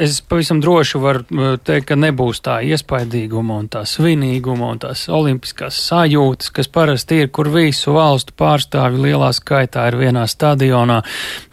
es 0.04 0.20
pavisam 0.28 0.62
droši 0.64 1.02
varu 1.02 1.58
teikt, 1.66 1.88
ka 1.92 1.98
nebūs 2.00 2.44
tā 2.46 2.60
iespaidīguma 2.68 3.60
un 3.64 3.70
tā 3.72 3.84
svinīguma 3.90 4.72
un 4.74 4.82
tās 4.84 5.08
olimpiskās 5.12 5.80
sajūtas, 5.88 6.52
kas 6.56 6.70
parasti 6.72 7.22
ir, 7.24 7.32
kur 7.34 7.50
visu 7.54 7.96
valstu 7.96 8.36
pārstāvju 8.40 9.06
lielā 9.06 9.32
skaitā 9.36 9.88
ir 9.92 10.00
vienā 10.02 10.28
stadionā. 10.30 11.02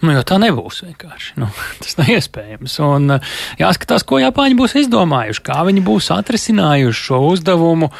Nu, 0.02 0.14
jo 0.14 0.24
tā 0.26 0.40
nebūs 0.42 0.82
vienkārši. 0.86 1.38
Nu, 1.42 1.50
tas 1.82 1.98
nav 2.00 2.12
iespējams. 2.16 2.78
Un 2.86 3.18
jāskatās, 3.60 4.06
ko 4.08 4.20
Japāņi 4.22 4.58
būs 4.58 4.76
izdomājuši, 4.84 5.44
kā 5.48 5.60
viņi 5.68 5.84
būs 5.86 6.10
atrisinājuši 6.14 7.06
šo 7.08 7.22
uzdevumu. 7.32 7.90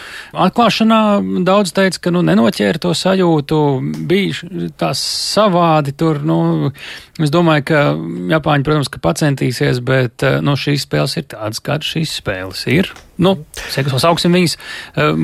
Atklāšanā 0.49 1.01
daudz 1.47 1.73
teica, 1.77 2.05
ka 2.07 2.15
nu, 2.15 2.23
nenoķēra 2.27 2.83
to 2.83 2.95
sajūtu, 2.97 3.61
bija 4.09 4.58
tās 4.79 5.03
savādi 5.35 5.95
tur. 5.99 6.23
Nu, 6.27 6.71
es 7.23 7.33
domāju, 7.35 7.67
ka 7.71 7.83
Japāņi, 8.35 8.67
protams, 8.67 8.93
ka 8.93 9.03
pacentīsies, 9.05 9.83
bet 9.85 10.27
nu, 10.45 10.57
šīs 10.59 10.87
spēles 10.89 11.19
ir 11.21 11.29
tādas, 11.35 11.63
kādas 11.65 11.95
šīs 11.97 12.19
spēles 12.21 12.67
ir. 12.73 12.93
Nu, 13.19 13.33
sauksim 13.75 14.35
viņas, 14.37 14.55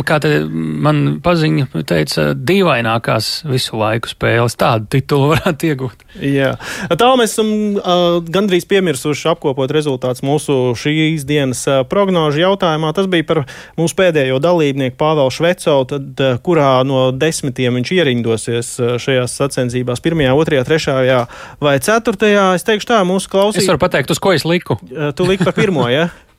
kā 0.07 0.17
te 0.23 0.31
man 0.51 1.21
paziņa 1.23 1.83
teica, 1.87 2.27
dīvainākās 2.35 3.45
visu 3.47 3.79
laiku 3.79 4.11
spēles. 4.11 4.57
Tādu 4.59 4.89
titulu 4.97 5.31
varētu 5.35 5.69
iegūt. 5.71 6.03
Jā. 6.19 6.55
Tā 6.99 7.11
mēs 7.19 7.37
esam 7.37 7.53
uh, 7.79 8.19
gandrīz 8.35 8.67
piemirsuši 8.71 9.31
apkopot 9.31 9.71
rezultātus 9.75 10.25
mūsu 10.27 10.75
šīs 10.79 11.27
dienas 11.29 11.63
uh, 11.71 11.85
prognožu 11.87 12.43
jautājumā. 12.43 12.91
Tas 12.99 13.07
bija 13.11 13.29
par 13.31 13.45
mūsu 13.79 13.99
pēdējo 13.99 14.41
dalībnieku 14.43 14.99
Pāvelu 14.99 15.31
Švecovu, 15.35 15.87
tad, 15.95 16.11
uh, 16.19 16.43
kurā 16.43 16.73
no 16.87 17.07
desmitiem 17.15 17.79
viņš 17.79 17.95
ierindosies 17.95 18.75
uh, 18.83 18.97
šajās 19.03 19.39
sacensībās- 19.39 20.03
pirmajā, 20.05 20.35
otrajā, 20.35 20.67
trešajā 20.67 21.23
vai 21.63 21.79
ceturtajā. 21.79 22.51
Es 22.59 22.67
teikšu 22.67 22.91
tā, 22.91 23.03
mūsu 23.07 23.31
klausītājiem. 23.31 23.69
Es 23.69 23.75
varu 23.75 23.85
pateikt, 23.87 24.11
uz 24.11 24.23
ko 24.23 24.35
es 24.35 24.47
liku. 24.49 24.81
Uh, 24.91 25.13
tu 25.15 25.31
liki 25.31 25.47
par 25.47 25.55
pirmo, 25.55 25.87
ja? 25.91 26.11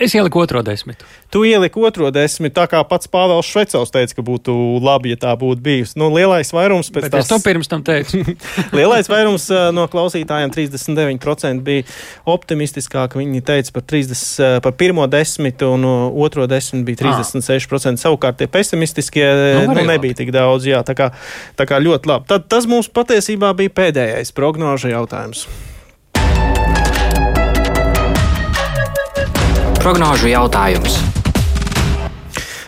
Es 0.00 0.14
ieliku 0.16 0.40
otro 0.40 0.62
desmitu. 0.64 1.04
Tu 1.30 1.42
ieliki 1.44 1.80
otro 1.84 2.08
desmitu, 2.08 2.54
tā 2.56 2.64
kā 2.72 2.78
pats 2.88 3.10
Pāvils 3.12 3.50
Švecovs 3.52 3.92
teica, 3.92 4.14
ka 4.16 4.22
būtu 4.24 4.54
labi, 4.80 5.12
ja 5.12 5.18
tā 5.20 5.34
būtu 5.36 5.60
bijusi. 5.60 5.98
Nu, 6.00 6.08
lielais 6.14 6.48
vairums 6.56 6.88
pēc 6.88 7.10
tam. 7.10 7.20
Es 7.20 7.28
to 7.28 7.36
pirms 7.44 7.68
tam 7.68 7.84
teicu. 7.84 8.22
lielais 8.78 9.10
vairums 9.12 9.50
no 9.76 9.84
klausītājiem, 9.92 10.54
39%, 10.56 11.60
bija 11.66 11.84
optimistiskāk. 12.24 13.18
Viņi 13.20 13.44
teica 13.44 13.76
par, 13.76 13.84
30, 13.92 14.64
par 14.64 14.72
pirmo 14.80 15.04
desmitu, 15.04 15.68
un 15.76 15.84
otro 16.24 16.48
desmitu 16.48 16.88
bija 16.88 17.04
36%. 17.04 17.92
À. 17.92 18.04
Savukārt 18.08 18.40
tie 18.40 18.48
pesimistiskie 18.48 19.26
nu, 19.28 19.66
nu, 19.68 19.82
nebija 19.84 19.98
labi. 19.98 20.14
tik 20.22 20.32
daudz. 20.32 20.64
Jā, 20.70 20.80
tā, 20.80 20.96
kā, 20.96 21.10
tā 21.60 21.68
kā 21.68 21.76
ļoti 21.76 22.08
labi. 22.08 22.30
Tad 22.32 22.48
tas 22.48 22.64
mums 22.70 22.88
patiesībā 22.88 23.52
bija 23.58 23.76
pēdējais 23.82 24.32
prognožu 24.32 24.94
jautājums. 24.96 25.44
Prognožu 29.80 30.28
jautājums. 30.28 30.98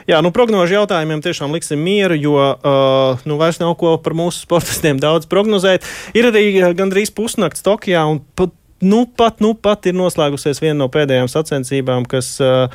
Jā, 0.09 0.23
nu, 0.25 0.31
prognožu 0.33 0.79
jautājumiem 0.79 1.21
tiešām 1.21 1.53
liksim 1.53 1.83
mieru, 1.85 2.17
jo 2.17 2.37
uh, 2.41 3.21
nu, 3.29 3.37
vairs 3.37 3.59
nav 3.61 3.75
ko 3.77 3.99
par 4.01 4.17
mūsu 4.17 4.47
sportistiem 4.47 4.97
daudz 4.97 5.29
prognozēt. 5.29 5.85
Ir 6.17 6.31
arī 6.31 6.47
gandrīz 6.73 7.13
pusnakts 7.13 7.61
Tokijā, 7.67 8.07
un 8.09 8.23
pat, 8.33 8.55
nu, 8.81 9.03
pat, 9.05 9.45
nu, 9.45 9.53
pat 9.53 9.91
ir 9.91 9.99
noslēgusies 9.99 10.63
viena 10.65 10.79
no 10.81 10.89
pēdējām 10.89 11.29
sacensībām, 11.29 12.09
kas. 12.09 12.39
Uh, 12.41 12.73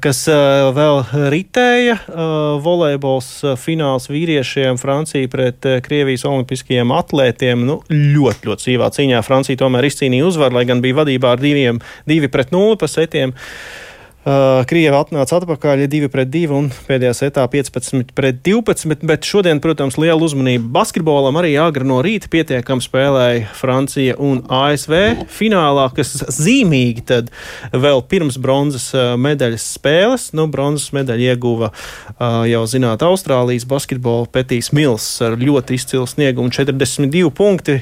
kas 0.00 0.22
eh, 0.32 0.68
vēl 0.76 1.02
ritēja. 1.32 1.98
Eh, 2.00 2.22
volejbols 2.64 3.28
fināls 3.60 4.08
vīriešiem 4.08 4.80
Francija 4.80 5.28
pret 5.28 5.68
Krievijas 5.84 6.24
olimpiskajiem 6.28 6.94
atlētiem. 6.96 7.66
Nu, 7.68 7.80
ļoti, 7.90 8.48
ļoti 8.48 8.68
sīvā 8.70 8.88
cīņā 8.96 9.20
Francija 9.26 9.60
tomēr 9.60 9.90
izcīnīja 9.90 10.30
uzvaru, 10.30 10.56
lai 10.56 10.64
gan 10.70 10.80
bija 10.84 11.02
vadībā 11.02 11.36
ar 11.36 11.44
diviem, 11.44 11.82
divi 12.08 12.32
pret 12.32 12.54
nulli 12.56 12.80
pa 12.80 12.88
setiem. 12.88 13.36
Uh, 13.36 13.89
Krieva 14.20 14.98
atnāca 15.00 15.38
atpakaļ 15.38 15.86
2 15.88 16.08
pret 16.12 16.28
2 16.28 16.52
un 16.52 16.66
pēdējā 16.84 17.14
setā 17.16 17.46
15 17.48 18.10
pret 18.12 18.42
12, 18.44 19.00
bet 19.08 19.24
šodien, 19.24 19.62
protams, 19.64 19.96
liela 19.96 20.20
uzmanība 20.20 20.66
basketbolam 20.74 21.38
arī 21.40 21.54
agri 21.56 21.86
no 21.88 22.02
rīta 22.04 22.28
pietiekami 22.28 22.84
spēlēja 22.84 23.46
Francija 23.56 24.18
un 24.20 24.42
ASV 24.44 25.24
finālā, 25.32 25.86
kas 25.96 26.12
zīmīgi 26.36 27.06
tad 27.08 27.30
vēl 27.72 28.04
pirms 28.12 28.36
bronzas 28.36 28.90
medaļas 28.92 29.64
spēles. 29.78 30.28
Nu, 30.36 30.44
bronzas 30.52 30.92
medaļu 30.92 31.30
ieguva 31.30 31.72
uh, 31.72 32.44
jau 32.50 32.62
zināt 32.68 33.00
Austrālijas 33.06 33.64
basketbola 33.70 34.28
Petīs 34.28 34.68
Mils 34.76 35.08
ar 35.24 35.38
ļoti 35.40 35.80
izcilu 35.80 36.04
sniegumu 36.04 36.52
42 36.52 37.32
punkti. 37.32 37.78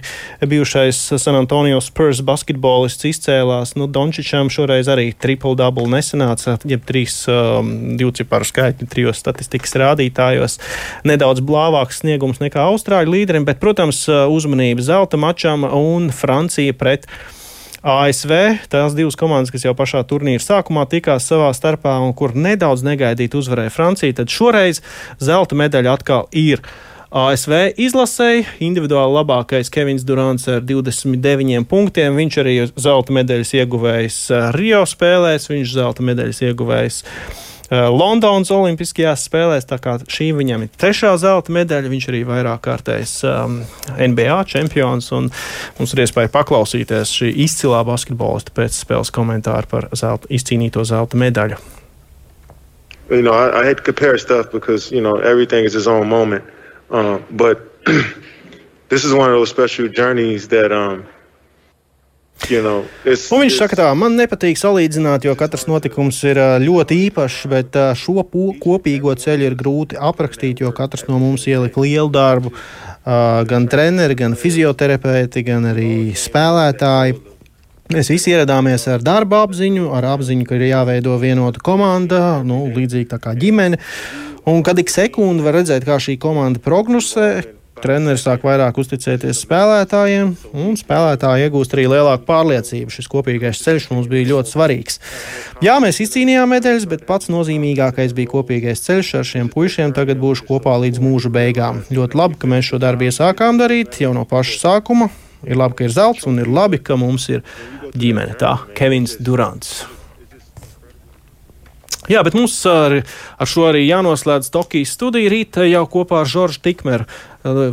Bijušais 0.46 1.02
San 1.18 1.40
Antonio 1.42 1.82
Spurs 1.82 2.22
basketbolists 2.22 3.10
izcēlās, 3.10 3.74
nu, 3.74 3.90
Dončičam 3.90 4.54
šoreiz 4.54 4.86
arī 4.94 5.10
triple-double 5.18 5.90
nesenā 5.98 6.27
iznāca 6.28 6.58
jeb 6.68 6.84
trīs 6.86 7.22
um, 7.30 7.96
divciparu 7.98 8.46
skaitļi 8.48 8.88
trijos 8.90 9.20
statistikas 9.22 9.74
rādītājos. 9.80 10.58
Nedaudz 11.08 11.40
blāvāks 11.40 12.02
sniegums 12.02 12.40
nekā 12.42 12.68
Austrāļu 12.68 13.16
līderim, 13.16 13.46
bet, 13.48 13.60
protams, 13.60 14.04
uh, 14.08 14.28
uzmanība 14.28 14.84
zelta 14.84 15.16
mačam 15.16 15.64
un 15.64 16.10
Francija 16.10 16.74
pret. 16.76 17.08
ASV 17.78 18.32
tās 18.68 18.96
divas 18.98 19.14
komandas, 19.16 19.52
kas 19.54 19.62
jau 19.62 19.72
pašā 19.78 20.00
turnīra 20.10 20.42
sākumā 20.42 20.82
tikās 20.90 21.28
savā 21.30 21.52
starpā 21.54 21.92
un 22.02 22.10
kur 22.12 22.34
nedaudz 22.34 22.82
negaidīti 22.82 23.38
uzvarēja 23.38 23.70
Francija, 23.70 24.16
tad 24.18 24.34
šoreiz 24.34 24.82
zelta 25.22 25.56
medaļa 25.56 25.94
atkal 25.94 26.26
ir 26.34 26.64
ASV 27.08 27.54
izlasēji. 27.80 28.44
Individuāli 28.60 29.14
labākais 29.16 29.70
Kevins 29.72 30.04
Durants 30.04 30.44
ar 30.52 30.60
29 30.60 31.64
punktiem. 31.68 32.16
Viņš 32.20 32.34
arī 32.42 32.56
zelta 32.76 33.14
medaļas 33.16 33.54
ieguvējs 33.56 34.18
uh, 34.28 34.48
Rio 34.56 34.82
spēlēs, 34.88 35.48
viņš 35.48 35.72
zelta 35.72 36.04
medaļas 36.04 36.42
ieguvējs. 36.50 36.98
Uh, 37.68 37.88
Londonas 37.92 38.52
Olimpiskajās 38.52 39.24
spēlēs, 39.28 39.64
tā 39.68 39.78
kā 39.80 39.96
šī 40.04 40.30
viņam 40.36 40.66
ir 40.66 40.74
trešā 40.80 41.14
zelta 41.20 41.52
medaļa, 41.56 41.92
viņš 41.94 42.08
arī 42.12 42.20
vairāk 42.28 42.60
kārtējs 42.68 43.14
um, 43.28 43.62
NBA 43.96 44.36
čempions. 44.52 45.08
Mums 45.12 45.96
ir 45.96 46.04
iespēja 46.04 46.32
paklausīties 46.36 47.14
šī 47.22 47.32
izcilā 47.46 47.80
basketbolista 47.88 48.52
pēcspēles 48.56 49.12
komentāru 49.16 49.72
par 49.72 49.88
zelta, 49.96 50.28
izcīnīto 50.28 50.84
zelta 50.84 51.16
medaļu. 51.20 51.56
You 53.08 53.22
know, 53.22 53.32
I, 53.32 53.48
I 53.62 53.64
hate 53.64 53.80
to 53.80 53.82
compare 53.82 54.18
stuff 54.18 54.52
because 54.52 54.92
you 54.92 55.00
know 55.00 55.16
everything 55.16 55.64
is 55.64 55.74
its 55.74 55.86
own 55.88 56.06
moment. 56.08 56.44
Um, 56.90 57.24
but 57.30 57.84
this 58.88 59.04
is 59.04 59.12
one 59.12 59.30
of 59.30 59.36
those 59.36 59.50
special 59.50 59.88
journeys 59.88 60.48
that 60.48 60.72
um, 60.72 61.06
You 62.46 62.62
know, 62.62 62.84
it's, 63.04 63.26
un 63.34 63.42
viņš 63.42 63.56
saka, 63.58 63.76
tā, 63.76 63.86
man 63.98 64.14
nepatīk 64.16 64.56
salīdzināt, 64.56 65.26
jo 65.26 65.34
katrs 65.36 65.66
notikums 65.68 66.20
ir 66.24 66.38
ļoti 66.62 66.96
īpašs, 67.08 67.40
bet 67.50 67.74
šo 67.98 68.22
kopīgo 68.62 69.12
ceļu 69.18 69.48
ir 69.50 69.56
grūti 69.58 69.98
aprakstīt, 69.98 70.62
jo 70.62 70.70
katrs 70.72 71.04
no 71.10 71.18
mums 71.20 71.44
ielika 71.50 71.82
lielu 71.82 72.08
darbu. 72.14 72.54
Gan 73.50 73.66
treneri, 73.68 74.16
gan 74.16 74.38
fizioterapeiti, 74.38 75.42
gan 75.44 75.66
arī 75.74 75.90
spēlētāji. 76.16 77.18
Mēs 77.92 78.12
visi 78.12 78.32
ieradāmies 78.32 78.86
ar 78.92 79.04
darba 79.04 79.42
apziņu, 79.44 79.90
ar 79.96 80.06
apziņu, 80.14 80.46
ka 80.48 80.56
ir 80.56 80.68
jāveido 80.70 81.18
vienota 81.20 81.60
komanda, 81.64 82.22
nu, 82.46 82.62
līdzīgi 82.72 83.18
kā 83.18 83.34
ģimene. 83.36 83.80
Un 84.48 84.62
kad 84.64 84.78
ik 84.80 84.88
sekundi 84.88 85.44
var 85.44 85.58
redzēt, 85.58 85.84
kā 85.84 85.98
šī 86.00 86.14
komanda 86.16 86.60
prognozē, 86.64 87.42
treneris 87.82 88.22
sāk 88.24 88.46
vairāk 88.46 88.78
uzticēties 88.80 89.42
spēlētājiem, 89.44 90.30
un 90.56 90.78
spēlētāji 90.80 91.44
iegūst 91.44 91.74
arī 91.76 91.84
lielāku 91.92 92.24
pārliecību. 92.30 92.94
Šis 92.94 93.10
kopīgais 93.12 93.60
ceļš 93.66 93.90
mums 93.92 94.08
bija 94.08 94.30
ļoti 94.30 94.54
svarīgs. 94.54 94.96
Jā, 95.64 95.76
mēs 95.84 96.00
izcīnījām 96.00 96.48
medaļas, 96.54 96.88
bet 96.88 97.04
pats 97.10 97.28
nozīmīgākais 97.34 98.16
bija 98.16 98.32
kopīgais 98.32 98.80
ceļš 98.86 99.12
ar 99.20 99.28
šiem 99.34 99.52
puišiem. 99.52 99.92
Tagad 99.92 100.16
būšu 100.22 100.48
kopā 100.48 100.78
līdz 100.86 101.04
mūža 101.04 101.34
beigām. 101.34 101.84
Ļoti 101.92 102.22
labi, 102.22 102.40
ka 102.40 102.48
mēs 102.48 102.72
šo 102.72 102.80
darbu 102.80 103.10
iesākām 103.10 103.60
darīt 103.60 104.00
jau 104.00 104.14
no 104.16 104.24
paša 104.28 104.58
sākuma. 104.64 105.12
Ir 105.44 105.60
labi, 105.60 105.76
ka 105.82 105.86
ir 105.90 105.94
zelts, 105.94 106.24
un 106.30 106.40
ir 106.40 106.48
labi, 106.48 106.80
ka 106.80 106.96
mums 106.96 107.28
ir 107.28 107.44
ģimene. 107.92 108.32
Tā 108.40 108.56
Kevins 108.80 109.20
Durants. 109.20 109.97
Jā, 112.08 112.22
bet 112.24 112.36
mums 112.38 112.54
ar, 112.68 113.00
ar 113.36 113.48
šo 113.48 113.66
arī 113.68 113.84
jānoslēdz 113.84 114.48
Tokijas 114.54 114.94
studija. 114.96 115.28
Rīt 115.32 115.58
jau 115.68 115.84
kopā 115.92 116.22
ar 116.22 116.30
Žoržu 116.30 116.62
Tikmeru 116.64 117.08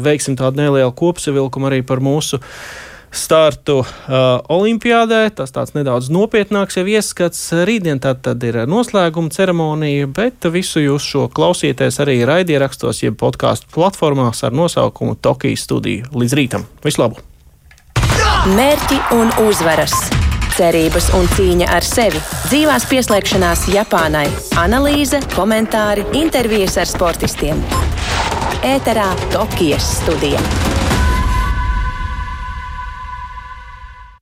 veiksim 0.03 0.35
tādu 0.39 0.61
nelielu 0.61 0.91
kopsavilkumu 0.95 1.69
arī 1.69 1.81
par 1.85 2.01
mūsu 2.03 2.39
startu 3.15 3.79
uh, 3.79 3.87
Olimpijādē. 4.51 5.29
Tas 5.35 5.53
tāds 5.55 5.71
nedaudz 5.75 6.09
nopietnāks 6.11 6.75
jau 6.79 6.83
ieskats. 6.89 7.47
Rītdien 7.67 8.01
tad, 8.03 8.19
tad 8.25 8.43
ir 8.43 8.65
noslēguma 8.69 9.31
ceremonija, 9.31 10.09
bet 10.11 10.49
visu 10.51 10.83
jūs 10.83 11.07
šo 11.13 11.29
klausieties 11.31 12.01
arī 12.03 12.19
raidierakstos, 12.27 13.05
jeb 13.05 13.17
podkāstu 13.21 13.71
platformās 13.75 14.43
ar 14.43 14.55
nosaukumu 14.55 15.15
Tokijas 15.15 15.63
studija. 15.69 16.11
Līdz 16.11 16.37
rītam! 16.41 16.69
Vislabāk! 16.83 17.23
Mērķi 18.51 19.01
un 19.15 19.31
uzvaras! 19.47 20.34
Cerības 20.55 21.09
un 21.17 21.27
cīņa 21.35 21.67
ar 21.75 21.85
sevi, 21.85 22.21
dzīvās 22.47 22.87
pieslēgšanās 22.91 23.67
Japānai, 23.73 24.27
analīze, 24.61 25.19
komentāri, 25.35 26.07
intervijas 26.21 26.79
ar 26.81 26.91
sportistiem. 26.91 27.61
Ēterā 28.65 29.11
Tokijas 29.35 29.91
studija. 29.99 30.41